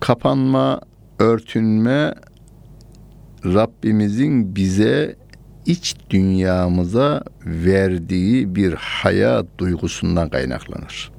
Kapanma, 0.00 0.80
örtünme 1.18 2.14
Rabbimizin 3.44 4.56
bize 4.56 5.16
iç 5.66 5.96
dünyamıza 6.10 7.22
verdiği 7.46 8.54
bir 8.54 8.72
hayat 8.72 9.46
duygusundan 9.58 10.28
kaynaklanır. 10.28 11.12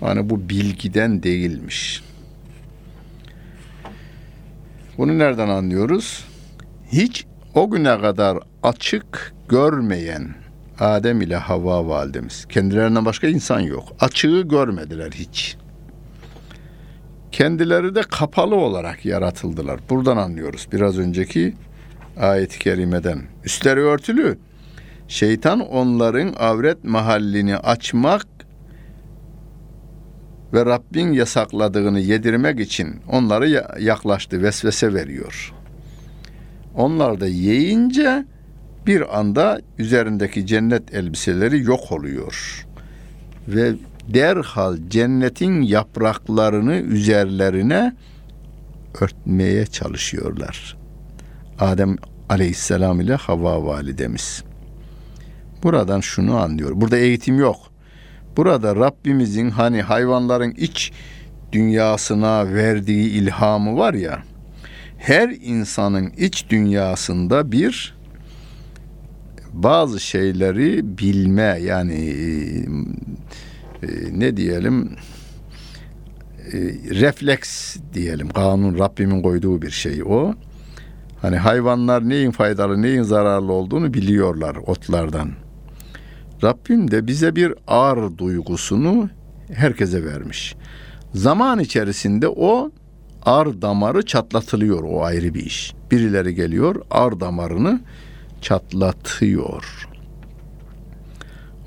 Hani 0.00 0.30
bu 0.30 0.48
bilgiden 0.48 1.22
değilmiş. 1.22 2.02
Bunu 4.98 5.18
nereden 5.18 5.48
anlıyoruz? 5.48 6.27
Hiç 6.92 7.26
o 7.54 7.70
güne 7.70 8.00
kadar 8.00 8.38
açık 8.62 9.34
görmeyen 9.48 10.34
Adem 10.80 11.20
ile 11.20 11.36
Havva 11.36 11.88
validemiz. 11.88 12.44
Kendilerinden 12.48 13.04
başka 13.04 13.26
insan 13.26 13.60
yok. 13.60 13.88
Açığı 14.00 14.40
görmediler 14.40 15.12
hiç. 15.12 15.56
Kendileri 17.32 17.94
de 17.94 18.02
kapalı 18.02 18.56
olarak 18.56 19.04
yaratıldılar. 19.04 19.80
Buradan 19.90 20.16
anlıyoruz 20.16 20.68
biraz 20.72 20.98
önceki 20.98 21.54
ayet-i 22.20 22.58
kerimeden. 22.58 23.22
Üstleri 23.44 23.80
örtülü, 23.80 24.38
Şeytan 25.08 25.60
onların 25.60 26.32
avret 26.38 26.84
mahallini 26.84 27.56
açmak 27.56 28.26
ve 30.52 30.66
Rabbin 30.66 31.12
yasakladığını 31.12 32.00
yedirmek 32.00 32.60
için 32.60 33.00
onları 33.08 33.48
yaklaştı, 33.80 34.42
vesvese 34.42 34.94
veriyor. 34.94 35.54
Onlar 36.78 37.20
da 37.20 37.26
yiyince 37.26 38.24
bir 38.86 39.18
anda 39.18 39.60
üzerindeki 39.78 40.46
cennet 40.46 40.94
elbiseleri 40.94 41.62
yok 41.62 41.92
oluyor. 41.92 42.66
Ve 43.48 43.74
derhal 44.08 44.76
cennetin 44.88 45.62
yapraklarını 45.62 46.74
üzerlerine 46.74 47.96
örtmeye 49.00 49.66
çalışıyorlar. 49.66 50.76
Adem 51.58 51.96
aleyhisselam 52.28 53.00
ile 53.00 53.14
Havva 53.14 53.64
validemiz. 53.64 54.44
Buradan 55.62 56.00
şunu 56.00 56.36
anlıyor. 56.36 56.70
Burada 56.74 56.96
eğitim 56.96 57.38
yok. 57.38 57.56
Burada 58.36 58.76
Rabbimizin 58.76 59.50
hani 59.50 59.82
hayvanların 59.82 60.50
iç 60.50 60.92
dünyasına 61.52 62.54
verdiği 62.54 63.10
ilhamı 63.10 63.76
var 63.76 63.94
ya. 63.94 64.22
Her 64.98 65.28
insanın 65.28 66.10
iç 66.16 66.50
dünyasında 66.50 67.52
bir 67.52 67.98
bazı 69.52 70.00
şeyleri 70.00 70.98
bilme 70.98 71.58
yani 71.62 72.10
e, 73.82 73.88
ne 74.12 74.36
diyelim 74.36 74.96
e, 76.52 76.58
refleks 77.00 77.76
diyelim 77.94 78.28
kanun 78.28 78.78
Rabbimin 78.78 79.22
koyduğu 79.22 79.62
bir 79.62 79.70
şey 79.70 80.02
o. 80.02 80.34
Hani 81.22 81.36
hayvanlar 81.36 82.08
neyin 82.08 82.30
faydalı 82.30 82.82
neyin 82.82 83.02
zararlı 83.02 83.52
olduğunu 83.52 83.94
biliyorlar 83.94 84.56
otlardan. 84.66 85.30
Rabbim 86.44 86.90
de 86.90 87.06
bize 87.06 87.36
bir 87.36 87.54
ağır 87.66 88.18
duygusunu 88.18 89.08
herkese 89.52 90.04
vermiş. 90.04 90.54
Zaman 91.14 91.58
içerisinde 91.58 92.28
o 92.28 92.70
ar 93.22 93.62
damarı 93.62 94.06
çatlatılıyor 94.06 94.82
o 94.82 95.04
ayrı 95.04 95.34
bir 95.34 95.46
iş. 95.46 95.74
Birileri 95.90 96.34
geliyor 96.34 96.82
ar 96.90 97.20
damarını 97.20 97.80
çatlatıyor. 98.40 99.88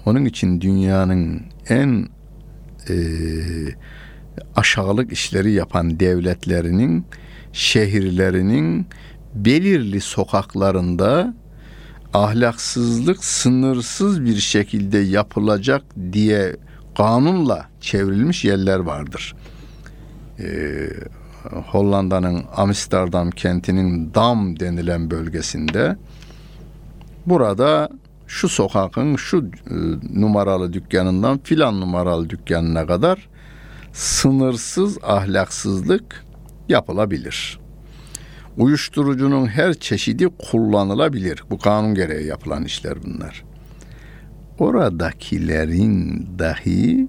Onun 0.06 0.26
için 0.26 0.62
dünyanın 0.62 1.42
en 1.70 2.08
e, 2.90 2.96
aşağılık 4.56 5.12
işleri 5.12 5.52
yapan 5.52 6.00
devletlerinin 6.00 7.06
şehirlerinin 7.54 8.88
belirli 9.36 10.02
sokaklarında 10.02 11.34
ahlaksızlık 12.14 13.24
sınırsız 13.24 14.26
bir 14.26 14.38
şekilde 14.38 14.98
yapılacak 14.98 15.84
diye 16.14 16.56
kanunla 16.98 17.66
çevrilmiş 17.82 18.46
yerler 18.46 18.80
vardır. 18.80 19.36
Ee, 20.40 20.90
Hollanda'nın 21.50 22.44
Amsterdam 22.56 23.32
kentinin 23.32 24.14
Dam 24.14 24.60
denilen 24.60 25.12
bölgesinde 25.12 25.98
burada 27.26 27.90
şu 28.28 28.50
sokakın 28.50 29.16
şu 29.16 29.38
e, 29.38 29.76
numaralı 30.22 30.74
dükkanından 30.74 31.40
filan 31.44 31.82
numaralı 31.82 32.30
dükkanına 32.30 32.86
kadar 32.86 33.30
sınırsız 33.94 35.04
ahlaksızlık 35.04 36.26
yapılabilir. 36.70 37.60
Uyuşturucunun 38.58 39.48
her 39.48 39.74
çeşidi 39.74 40.28
kullanılabilir. 40.52 41.44
Bu 41.50 41.58
kanun 41.60 41.96
gereği 41.96 42.28
yapılan 42.28 42.64
işler 42.64 43.04
bunlar. 43.04 43.44
Oradakilerin 44.60 46.28
dahi 46.40 47.08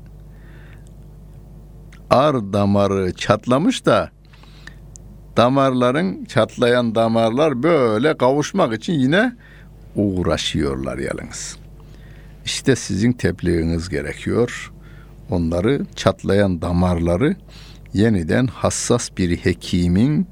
ar 2.11 2.53
damarı 2.53 3.13
çatlamış 3.13 3.87
da 3.87 4.11
damarların 5.37 6.25
çatlayan 6.25 6.95
damarlar 6.95 7.63
böyle 7.63 8.17
kavuşmak 8.17 8.75
için 8.75 8.93
yine 8.93 9.33
uğraşıyorlar 9.97 10.99
yalnız. 10.99 11.57
İşte 12.45 12.77
sizin 12.77 13.13
tebliğiniz 13.13 13.89
gerekiyor. 13.89 14.73
Onları 15.31 15.87
çatlayan 15.97 16.63
damarları 16.63 17.37
yeniden 17.95 18.47
hassas 18.47 19.11
bir 19.19 19.37
hekimin 19.37 20.27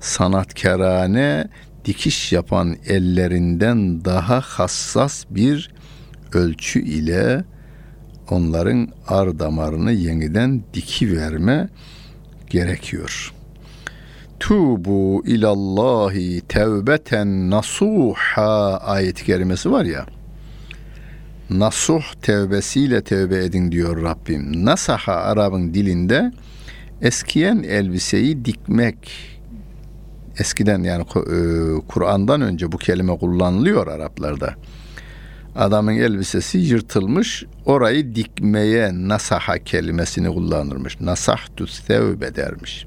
sanatkarane 0.00 1.48
dikiş 1.84 2.32
yapan 2.32 2.76
ellerinden 2.86 4.04
daha 4.04 4.40
hassas 4.40 5.24
bir 5.30 5.70
ölçü 6.32 6.80
ile 6.80 7.44
onların 8.30 8.88
ar 9.08 9.38
damarını 9.38 9.92
yeniden 9.92 10.62
diki 10.74 11.16
verme 11.16 11.68
gerekiyor. 12.50 13.35
Tubu 14.40 15.22
ilallahi 15.26 16.40
tevbeten 16.40 17.50
nasuha 17.50 18.76
ayet-i 18.76 19.24
kerimesi 19.24 19.70
var 19.70 19.84
ya. 19.84 20.06
Nasuh 21.50 22.02
tevbesiyle 22.22 23.04
tevbe 23.04 23.44
edin 23.44 23.72
diyor 23.72 24.02
Rabbim. 24.02 24.64
Nasaha 24.64 25.12
Arap'ın 25.12 25.74
dilinde 25.74 26.32
eskiyen 27.02 27.62
elbiseyi 27.62 28.44
dikmek 28.44 29.10
eskiden 30.38 30.82
yani 30.82 31.02
e, 31.02 31.38
Kur'an'dan 31.88 32.40
önce 32.40 32.72
bu 32.72 32.78
kelime 32.78 33.18
kullanılıyor 33.18 33.86
Araplarda. 33.86 34.54
Adamın 35.56 35.92
elbisesi 35.92 36.58
yırtılmış, 36.58 37.44
orayı 37.64 38.14
dikmeye 38.14 38.90
nasaha 38.92 39.58
kelimesini 39.58 40.34
kullanırmış. 40.34 41.00
Nasahtu 41.00 41.66
sevbe 41.66 42.34
dermiş. 42.34 42.86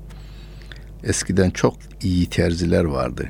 Eskiden 1.03 1.49
çok 1.49 1.75
iyi 2.01 2.25
terziler 2.25 2.83
vardı. 2.83 3.29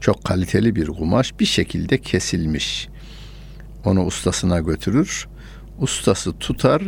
Çok 0.00 0.24
kaliteli 0.24 0.76
bir 0.76 0.86
kumaş 0.86 1.40
bir 1.40 1.44
şekilde 1.44 1.98
kesilmiş. 1.98 2.88
Onu 3.84 4.04
ustasına 4.04 4.60
götürür. 4.60 5.28
Ustası 5.78 6.38
tutar, 6.38 6.82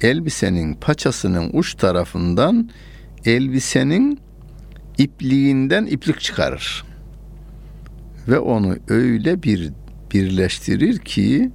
elbisenin 0.00 0.74
paçasının 0.74 1.50
uç 1.52 1.74
tarafından 1.74 2.70
elbisenin 3.24 4.20
ipliğinden 4.98 5.86
iplik 5.86 6.20
çıkarır. 6.20 6.84
Ve 8.28 8.38
onu 8.38 8.76
öyle 8.88 9.42
bir 9.42 9.72
birleştirir 10.14 10.98
ki 10.98 11.50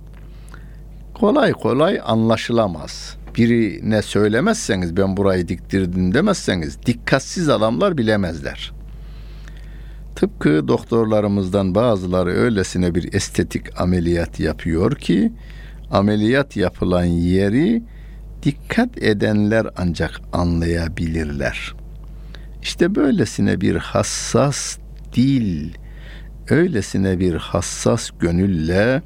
kolay 1.13 1.51
kolay 1.51 2.01
anlaşılamaz. 2.03 3.17
Birine 3.37 4.01
söylemezseniz 4.01 4.97
ben 4.97 5.17
burayı 5.17 5.47
diktirdim 5.47 6.13
demezseniz 6.13 6.85
dikkatsiz 6.85 7.49
adamlar 7.49 7.97
bilemezler. 7.97 8.71
Tıpkı 10.15 10.67
doktorlarımızdan 10.67 11.75
bazıları 11.75 12.29
öylesine 12.29 12.95
bir 12.95 13.13
estetik 13.13 13.81
ameliyat 13.81 14.39
yapıyor 14.39 14.95
ki 14.95 15.31
ameliyat 15.91 16.57
yapılan 16.57 17.03
yeri 17.03 17.83
dikkat 18.43 19.03
edenler 19.03 19.67
ancak 19.77 20.21
anlayabilirler. 20.33 21.73
İşte 22.61 22.95
böylesine 22.95 23.61
bir 23.61 23.75
hassas 23.75 24.77
dil, 25.15 25.73
öylesine 26.49 27.19
bir 27.19 27.35
hassas 27.35 28.09
gönülle 28.19 29.01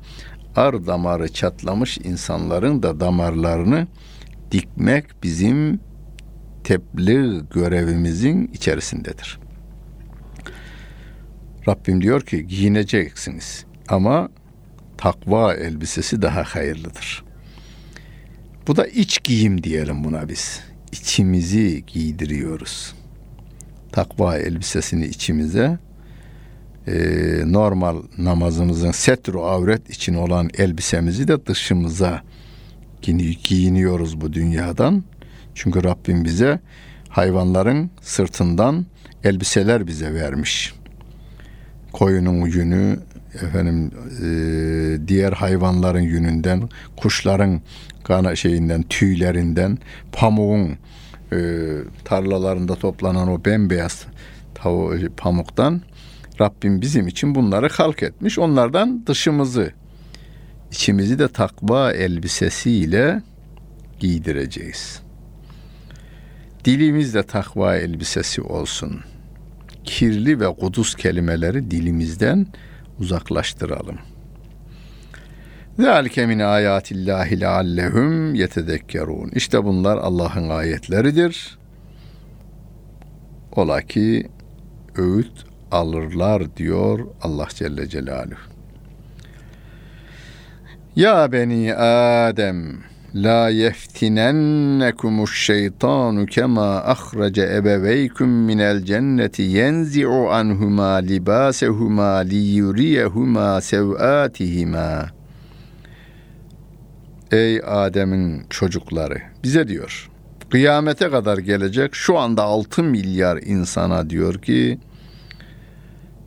ar 0.56 0.88
damarı 0.88 1.34
çatlamış 1.34 1.98
insanların 1.98 2.84
da 2.84 3.00
damarlarını 3.00 3.88
dikmek 4.52 5.06
bizim 5.24 5.80
tebliğ 6.64 7.42
görevimizin 7.54 8.48
içerisindedir. 8.54 9.40
Rabbim 11.68 12.02
diyor 12.02 12.22
ki 12.22 12.48
giyineceksiniz 12.48 13.66
ama 13.88 14.30
takva 14.98 15.54
elbisesi 15.54 16.22
daha 16.22 16.44
hayırlıdır. 16.44 17.24
Bu 18.68 18.76
da 18.76 18.88
iç 18.88 19.24
giyim 19.24 19.64
diyelim 19.64 20.04
buna 20.04 20.30
biz. 20.30 20.62
İçimizi 20.92 21.84
giydiriyoruz. 21.88 22.94
Takva 23.92 24.38
elbisesini 24.38 25.06
içimize 25.06 25.78
e, 26.88 26.94
normal 27.46 27.98
namazımızın 28.18 28.92
setru 28.92 29.44
avret 29.44 29.90
için 29.90 30.14
olan 30.14 30.50
elbisemizi 30.58 31.28
de 31.28 31.46
dışımıza 31.46 32.22
giyiniyoruz 33.02 34.22
bu 34.22 34.34
dünyadan. 34.34 35.04
Çünkü 35.56 35.84
Rabbim 35.84 36.26
bize 36.26 36.60
hayvanların 37.10 37.90
sırtından 38.02 38.86
elbiseler 39.24 39.88
bize 39.88 40.14
vermiş. 40.14 40.74
Koyunun 41.94 42.46
yünü, 42.46 43.00
efendim 43.34 43.92
e, 44.24 45.08
diğer 45.08 45.34
hayvanların 45.34 46.02
yününden, 46.02 46.70
kuşların 46.98 47.62
kana 48.04 48.36
şeyinden, 48.36 48.84
tüylerinden, 48.84 49.78
pamuğun 50.12 50.78
e, 51.32 51.38
tarlalarında 52.06 52.76
toplanan 52.76 53.28
o 53.28 53.46
bembeyaz 53.46 54.06
tavu, 54.56 54.96
pamuktan 55.18 55.82
Rabbim 56.42 56.82
bizim 56.82 57.08
için 57.08 57.36
bunları 57.36 57.70
halk 57.70 58.04
etmiş. 58.04 58.40
Onlardan 58.40 59.08
dışımızı 59.08 59.72
içimizi 60.76 61.20
de 61.20 61.28
takva 61.28 61.92
elbisesiyle 61.92 63.22
giydireceğiz. 64.00 65.02
Dilimiz 66.66 67.14
de 67.14 67.24
takva 67.24 67.76
elbisesi 67.76 68.42
olsun. 68.42 69.02
Kirli 69.84 70.40
ve 70.40 70.54
kudus 70.54 70.96
kelimeleri 70.96 71.72
dilimizden 71.72 72.48
uzaklaştıralım. 73.00 73.98
Zalike 75.80 76.26
min 76.26 76.40
ayatillahi 76.40 77.42
leallehum 77.42 78.36
yetedekkerun. 78.36 79.32
İşte 79.36 79.64
bunlar 79.64 79.98
Allah'ın 79.98 80.50
ayetleridir. 80.50 81.58
Ola 83.52 83.82
ki 83.82 84.28
öğüt 84.98 85.46
alırlar 85.72 86.58
diyor 86.58 87.08
Allah 87.22 87.48
Celle 87.50 87.90
Celaluhu. 87.90 88.55
Ya 90.96 91.32
beni 91.32 91.76
Adem 91.76 92.78
La 93.16 93.50
yeftinennekumuş 93.50 95.46
şeytanu 95.46 96.26
kema 96.26 96.76
ahrace 96.76 97.42
ebeveykum 97.42 98.30
minel 98.30 98.84
cenneti 98.84 99.42
yenzi'u 99.42 100.30
anhuma 100.30 100.94
libasehuma 100.94 102.16
liyuriyehuma 102.16 103.62
sev'atihima. 103.62 105.06
Ey 107.32 107.62
Adem'in 107.66 108.44
çocukları 108.50 109.22
bize 109.44 109.68
diyor. 109.68 110.10
Kıyamete 110.50 111.10
kadar 111.10 111.38
gelecek 111.38 111.96
şu 111.96 112.18
anda 112.18 112.44
6 112.44 112.84
milyar 112.84 113.38
insana 113.38 114.10
diyor 114.10 114.42
ki 114.42 114.80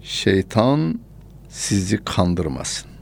şeytan 0.02 1.00
sizi 1.48 2.04
kandırmasın. 2.04 2.97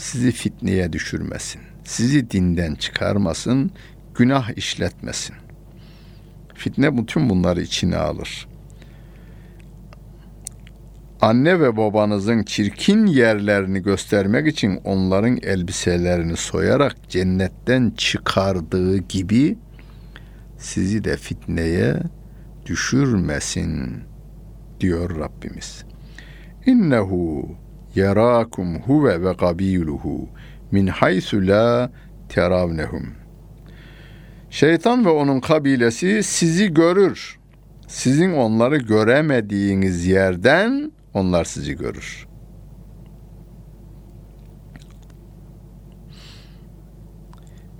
Sizi 0.00 0.32
fitneye 0.32 0.92
düşürmesin 0.92 1.60
sizi 1.84 2.30
dinden 2.30 2.74
çıkarmasın, 2.74 3.70
günah 4.14 4.50
işletmesin. 4.56 5.36
Fitne 6.54 6.98
bütün 6.98 7.30
bunları 7.30 7.62
içine 7.62 7.96
alır. 7.96 8.48
Anne 11.20 11.60
ve 11.60 11.76
babanızın 11.76 12.42
çirkin 12.42 13.06
yerlerini 13.06 13.82
göstermek 13.82 14.46
için 14.46 14.80
onların 14.84 15.36
elbiselerini 15.42 16.36
soyarak 16.36 16.96
cennetten 17.08 17.92
çıkardığı 17.96 18.98
gibi 18.98 19.58
sizi 20.58 21.04
de 21.04 21.16
fitneye 21.16 21.96
düşürmesin 22.66 24.02
diyor 24.80 25.18
Rabbimiz. 25.18 25.84
İnnehu 26.66 27.48
yarakum 27.94 28.78
huve 28.82 29.22
ve 29.22 29.36
kabiluhu 29.36 30.28
min 30.70 30.86
haysu 30.86 31.46
la 31.46 31.90
teravnehum. 32.28 33.06
Şeytan 34.50 35.04
ve 35.04 35.08
onun 35.08 35.40
kabilesi 35.40 36.22
sizi 36.22 36.74
görür. 36.74 37.38
Sizin 37.86 38.32
onları 38.32 38.76
göremediğiniz 38.76 40.06
yerden 40.06 40.92
onlar 41.14 41.44
sizi 41.44 41.76
görür. 41.76 42.26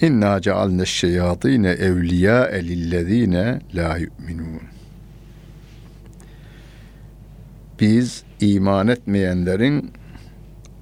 İnna 0.01 0.40
cealne 0.40 0.87
şeyatine 0.87 1.68
evliya 1.68 2.46
elillezine 2.46 3.61
la 3.75 3.96
yu'minun. 3.96 4.61
Biz 7.81 8.25
iman 8.40 8.88
etmeyenlerin 8.88 9.92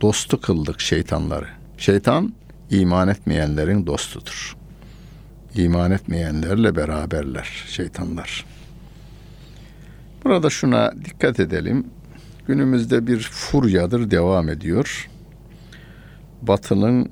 dostu 0.01 0.41
kıldık 0.41 0.81
şeytanları. 0.81 1.47
Şeytan 1.79 2.33
iman 2.71 3.09
etmeyenlerin 3.09 3.87
dostudur. 3.87 4.57
İman 5.55 5.91
etmeyenlerle 5.91 6.77
beraberler 6.77 7.65
şeytanlar. 7.69 8.45
Burada 10.25 10.51
şuna 10.51 10.93
dikkat 11.05 11.41
edelim. 11.41 11.87
Günümüzde 12.47 13.07
bir 13.07 13.21
furyadır 13.21 14.11
devam 14.11 14.49
ediyor. 14.49 15.09
Batının 16.43 17.11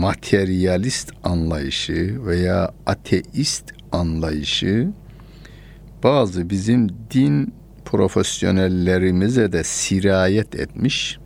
materyalist 0.00 1.12
anlayışı 1.24 2.26
veya 2.26 2.72
ateist 2.86 3.64
anlayışı 3.92 4.88
bazı 6.02 6.50
bizim 6.50 6.88
din 7.10 7.54
profesyonellerimize 7.84 9.52
de 9.52 9.64
sirayet 9.64 10.54
etmiş 10.54 11.18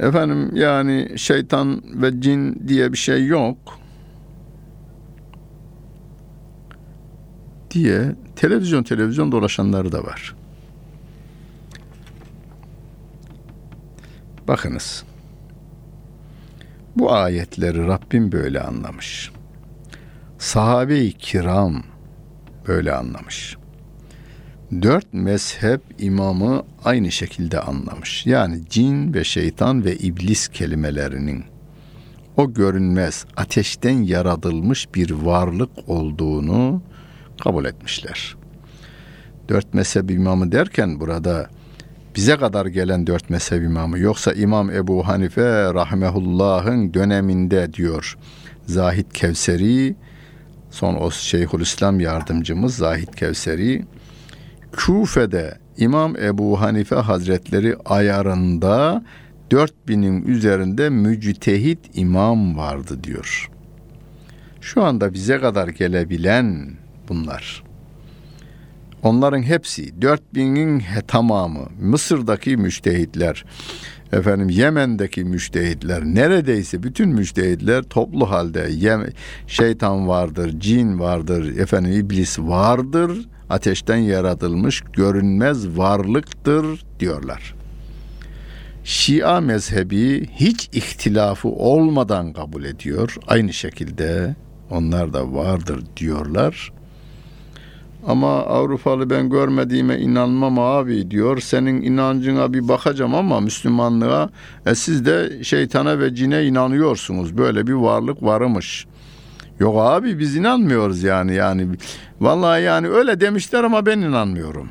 Efendim 0.00 0.56
yani 0.56 1.08
şeytan 1.16 1.82
ve 2.02 2.20
cin 2.20 2.68
diye 2.68 2.92
bir 2.92 2.98
şey 2.98 3.26
yok. 3.26 3.56
diye 7.70 8.14
televizyon 8.36 8.82
televizyon 8.82 9.32
dolaşanları 9.32 9.92
da 9.92 10.04
var. 10.04 10.36
Bakınız. 14.48 15.04
Bu 16.96 17.12
ayetleri 17.12 17.86
Rabbim 17.86 18.32
böyle 18.32 18.60
anlamış. 18.60 19.30
Sahabe-i 20.38 21.12
kiram 21.12 21.82
böyle 22.68 22.92
anlamış 22.92 23.59
dört 24.82 25.14
mezhep 25.14 25.80
imamı 25.98 26.62
aynı 26.84 27.12
şekilde 27.12 27.60
anlamış. 27.60 28.26
Yani 28.26 28.60
cin 28.70 29.14
ve 29.14 29.24
şeytan 29.24 29.84
ve 29.84 29.96
iblis 29.96 30.48
kelimelerinin 30.48 31.44
o 32.36 32.52
görünmez 32.52 33.24
ateşten 33.36 34.02
yaratılmış 34.02 34.94
bir 34.94 35.10
varlık 35.10 35.70
olduğunu 35.86 36.82
kabul 37.40 37.64
etmişler. 37.64 38.36
Dört 39.48 39.74
mezhep 39.74 40.10
imamı 40.10 40.52
derken 40.52 41.00
burada 41.00 41.50
bize 42.16 42.36
kadar 42.36 42.66
gelen 42.66 43.06
dört 43.06 43.30
mezhep 43.30 43.62
imamı 43.62 43.98
yoksa 43.98 44.32
İmam 44.32 44.70
Ebu 44.70 45.08
Hanife 45.08 45.74
rahimehullah'ın 45.74 46.94
döneminde 46.94 47.72
diyor 47.72 48.18
Zahid 48.66 49.06
Kevseri 49.12 49.96
son 50.70 50.94
o 50.94 51.10
Şeyhülislam 51.10 52.00
yardımcımız 52.00 52.76
Zahid 52.76 53.08
Kevseri 53.08 53.84
Kufe'de 54.86 55.58
İmam 55.76 56.16
Ebu 56.16 56.60
Hanife 56.60 56.96
Hazretleri 56.96 57.76
ayarında 57.84 59.04
4000'in 59.50 60.26
üzerinde 60.26 60.90
müctehit 60.90 61.78
imam 61.94 62.56
vardı 62.56 63.04
diyor. 63.04 63.50
Şu 64.60 64.84
anda 64.84 65.12
bize 65.12 65.40
kadar 65.40 65.68
gelebilen 65.68 66.70
bunlar. 67.08 67.62
Onların 69.02 69.42
hepsi 69.42 69.90
4000'in 69.90 70.82
tamamı 71.08 71.68
Mısır'daki 71.80 72.56
müştehitler, 72.56 73.44
efendim 74.12 74.48
Yemen'deki 74.48 75.24
müştehitler, 75.24 76.04
neredeyse 76.04 76.82
bütün 76.82 77.08
müştehitler 77.08 77.82
toplu 77.82 78.30
halde 78.30 78.70
şeytan 79.46 80.08
vardır, 80.08 80.60
cin 80.60 80.98
vardır, 81.00 81.58
efendim 81.58 81.92
iblis 81.92 82.38
vardır 82.38 83.28
ateşten 83.50 83.96
yaratılmış 83.96 84.80
görünmez 84.92 85.78
varlıktır 85.78 86.84
diyorlar. 87.00 87.54
Şia 88.84 89.40
mezhebi 89.40 90.26
hiç 90.26 90.68
ihtilafı 90.72 91.48
olmadan 91.48 92.32
kabul 92.32 92.64
ediyor. 92.64 93.16
Aynı 93.26 93.52
şekilde 93.52 94.34
onlar 94.70 95.12
da 95.12 95.34
vardır 95.34 95.82
diyorlar. 95.96 96.72
Ama 98.06 98.36
Avrupalı 98.36 99.10
ben 99.10 99.30
görmediğime 99.30 99.98
inanmam 99.98 100.58
abi 100.58 101.10
diyor. 101.10 101.40
Senin 101.40 101.82
inancına 101.82 102.52
bir 102.52 102.68
bakacağım 102.68 103.14
ama 103.14 103.40
Müslümanlığa 103.40 104.30
e 104.66 104.74
siz 104.74 105.06
de 105.06 105.44
şeytana 105.44 105.98
ve 105.98 106.14
cine 106.14 106.44
inanıyorsunuz. 106.44 107.38
Böyle 107.38 107.66
bir 107.66 107.72
varlık 107.72 108.22
varmış. 108.22 108.86
Yok 109.60 109.76
abi 109.78 110.18
biz 110.18 110.36
inanmıyoruz 110.36 111.02
yani 111.02 111.34
yani. 111.34 111.68
Vallahi 112.20 112.62
yani 112.62 112.88
öyle 112.88 113.20
demişler 113.20 113.64
ama 113.64 113.86
ben 113.86 113.98
inanmıyorum. 113.98 114.68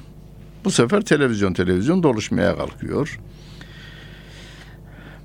Bu 0.66 0.72
sefer 0.72 1.02
televizyon 1.02 1.54
televizyon 1.54 2.04
doluşmaya 2.04 2.58
kalkıyor. 2.58 3.20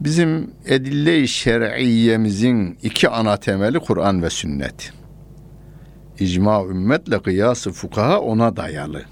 Bizim 0.00 0.50
edille-i 0.66 1.29
şer'iyyemizin 1.29 2.79
iki 2.83 3.09
ana 3.09 3.37
temeli 3.37 3.79
Kur'an 3.79 4.22
ve 4.22 4.31
sünnet. 4.31 4.92
İcma 6.18 6.64
ümmetle 6.64 7.22
kıyası 7.22 7.72
fukaha 7.72 8.20
ona 8.20 8.57
dayalı. 8.57 9.03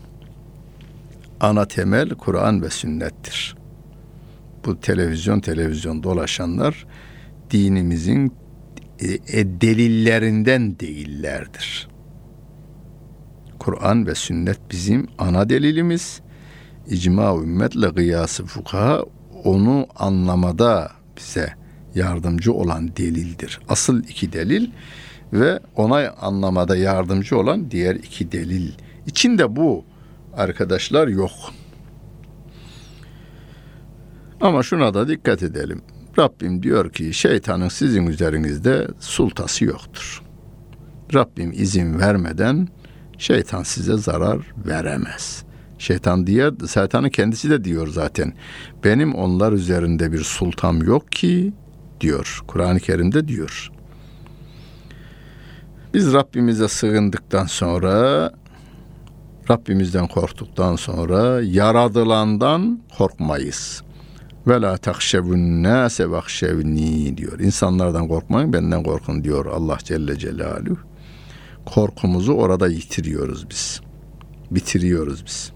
Ana 1.41 1.69
temel 1.69 2.11
Kur'an 2.11 2.63
ve 2.63 2.71
sünnettir. 2.71 3.57
Bu 4.65 4.81
televizyon 4.81 5.41
televizyon 5.41 6.03
dolaşanlar 6.03 6.87
dinimizin 7.51 8.42
e, 9.03 9.41
e, 9.41 9.61
delillerinden 9.61 10.79
değillerdir. 10.79 11.89
Kur'an 13.59 14.07
ve 14.07 14.15
sünnet 14.15 14.59
bizim 14.71 15.07
ana 15.19 15.49
delilimiz. 15.49 16.21
İcma 16.89 17.35
ümmetle 17.35 17.95
kıyası 17.95 18.47
fukaha 18.47 19.05
onu 19.45 19.87
anlamada 19.97 20.91
bize 21.17 21.55
yardımcı 21.95 22.53
olan 22.53 22.97
delildir. 22.97 23.61
Asıl 23.69 24.05
iki 24.05 24.33
delil 24.33 24.71
ve 25.33 25.61
ona 25.77 26.11
anlamada 26.11 26.77
yardımcı 26.77 27.39
olan 27.39 27.71
diğer 27.71 27.95
iki 27.95 28.33
delil. 28.33 28.73
İçinde 29.07 29.57
bu 29.57 29.85
arkadaşlar 30.37 31.09
yok. 31.09 31.33
Ama 34.41 34.63
şuna 34.63 34.95
da 34.95 35.09
dikkat 35.09 35.43
edelim. 35.43 35.83
Rabbim 36.19 36.63
diyor 36.63 36.93
ki 36.93 37.15
şeytanın 37.15 37.69
sizin 37.69 38.07
üzerinizde 38.07 38.89
sultası 39.01 39.65
yoktur. 39.65 40.23
Rabbim 41.15 41.53
izin 41.53 41.99
vermeden 41.99 42.69
şeytan 43.19 43.63
size 43.63 43.97
zarar 43.97 44.39
veremez. 44.67 45.45
Şeytan 45.79 46.27
diye 46.27 46.51
şeytanın 46.73 47.09
kendisi 47.09 47.51
de 47.51 47.65
diyor 47.65 47.89
zaten. 47.89 48.33
Benim 48.85 49.15
onlar 49.15 49.53
üzerinde 49.53 50.13
bir 50.13 50.23
sultam 50.23 50.83
yok 50.83 51.13
ki 51.13 51.53
diyor. 52.01 52.41
Kur'an-ı 52.47 52.81
Kerim'de 52.81 53.29
diyor. 53.29 53.71
Biz 55.95 56.13
Rabbimize 56.13 56.69
sığındıktan 56.69 57.47
sonra 57.47 58.31
Rabbimizden 59.51 60.09
korktuktan 60.09 60.77
sonra 60.77 61.43
yaradılandan 61.43 62.81
korkmayız. 62.99 63.83
Ve 64.47 64.61
la 64.61 64.77
takşevun 64.77 65.63
nase 65.63 66.11
vakşevni 66.11 67.17
diyor. 67.17 67.41
İnsanlardan 67.41 68.09
korkmayın 68.09 68.53
benden 68.53 68.83
korkun 68.83 69.25
diyor 69.25 69.47
Allah 69.47 69.79
Celle 69.85 70.19
Celaluhu. 70.19 70.79
Korkumuzu 71.67 72.33
orada 72.33 72.69
yitiriyoruz 72.69 73.51
biz. 73.51 73.81
Bitiriyoruz 74.51 75.27
biz. 75.27 75.53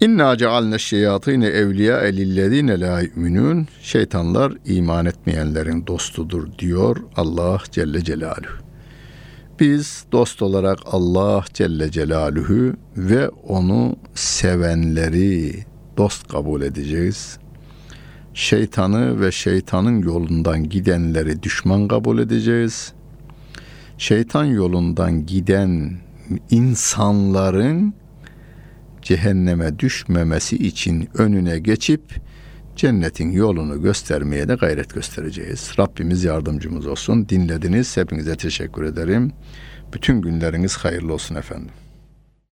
İnna 0.00 0.36
cealne 0.36 0.78
şeyatine 0.78 1.46
evliya 1.46 2.00
elillezine 2.00 2.80
la 2.80 3.00
yu'minun. 3.00 3.66
Şeytanlar 3.82 4.52
iman 4.64 5.06
etmeyenlerin 5.06 5.86
dostudur 5.86 6.58
diyor 6.58 6.96
Allah 7.16 7.62
Celle 7.70 8.04
Celaluhu. 8.04 8.65
Biz 9.60 10.04
dost 10.12 10.42
olarak 10.42 10.78
Allah 10.86 11.44
Celle 11.54 11.90
Celaluhu 11.90 12.72
ve 12.96 13.28
onu 13.28 13.96
sevenleri 14.14 15.64
dost 15.96 16.28
kabul 16.28 16.62
edeceğiz. 16.62 17.38
Şeytanı 18.34 19.20
ve 19.20 19.32
şeytanın 19.32 20.02
yolundan 20.02 20.68
gidenleri 20.68 21.42
düşman 21.42 21.88
kabul 21.88 22.18
edeceğiz. 22.18 22.92
Şeytan 23.98 24.44
yolundan 24.44 25.26
giden 25.26 25.92
insanların 26.50 27.94
cehenneme 29.02 29.78
düşmemesi 29.78 30.56
için 30.56 31.08
önüne 31.14 31.58
geçip 31.58 32.20
cennetin 32.76 33.30
yolunu 33.30 33.82
göstermeye 33.82 34.48
de 34.48 34.54
gayret 34.54 34.94
göstereceğiz. 34.94 35.72
Rabbimiz 35.78 36.24
yardımcımız 36.24 36.86
olsun. 36.86 37.28
Dinlediniz. 37.28 37.96
Hepinize 37.96 38.36
teşekkür 38.36 38.84
ederim. 38.84 39.32
Bütün 39.92 40.20
günleriniz 40.22 40.76
hayırlı 40.76 41.12
olsun 41.12 41.34
efendim. 41.34 41.70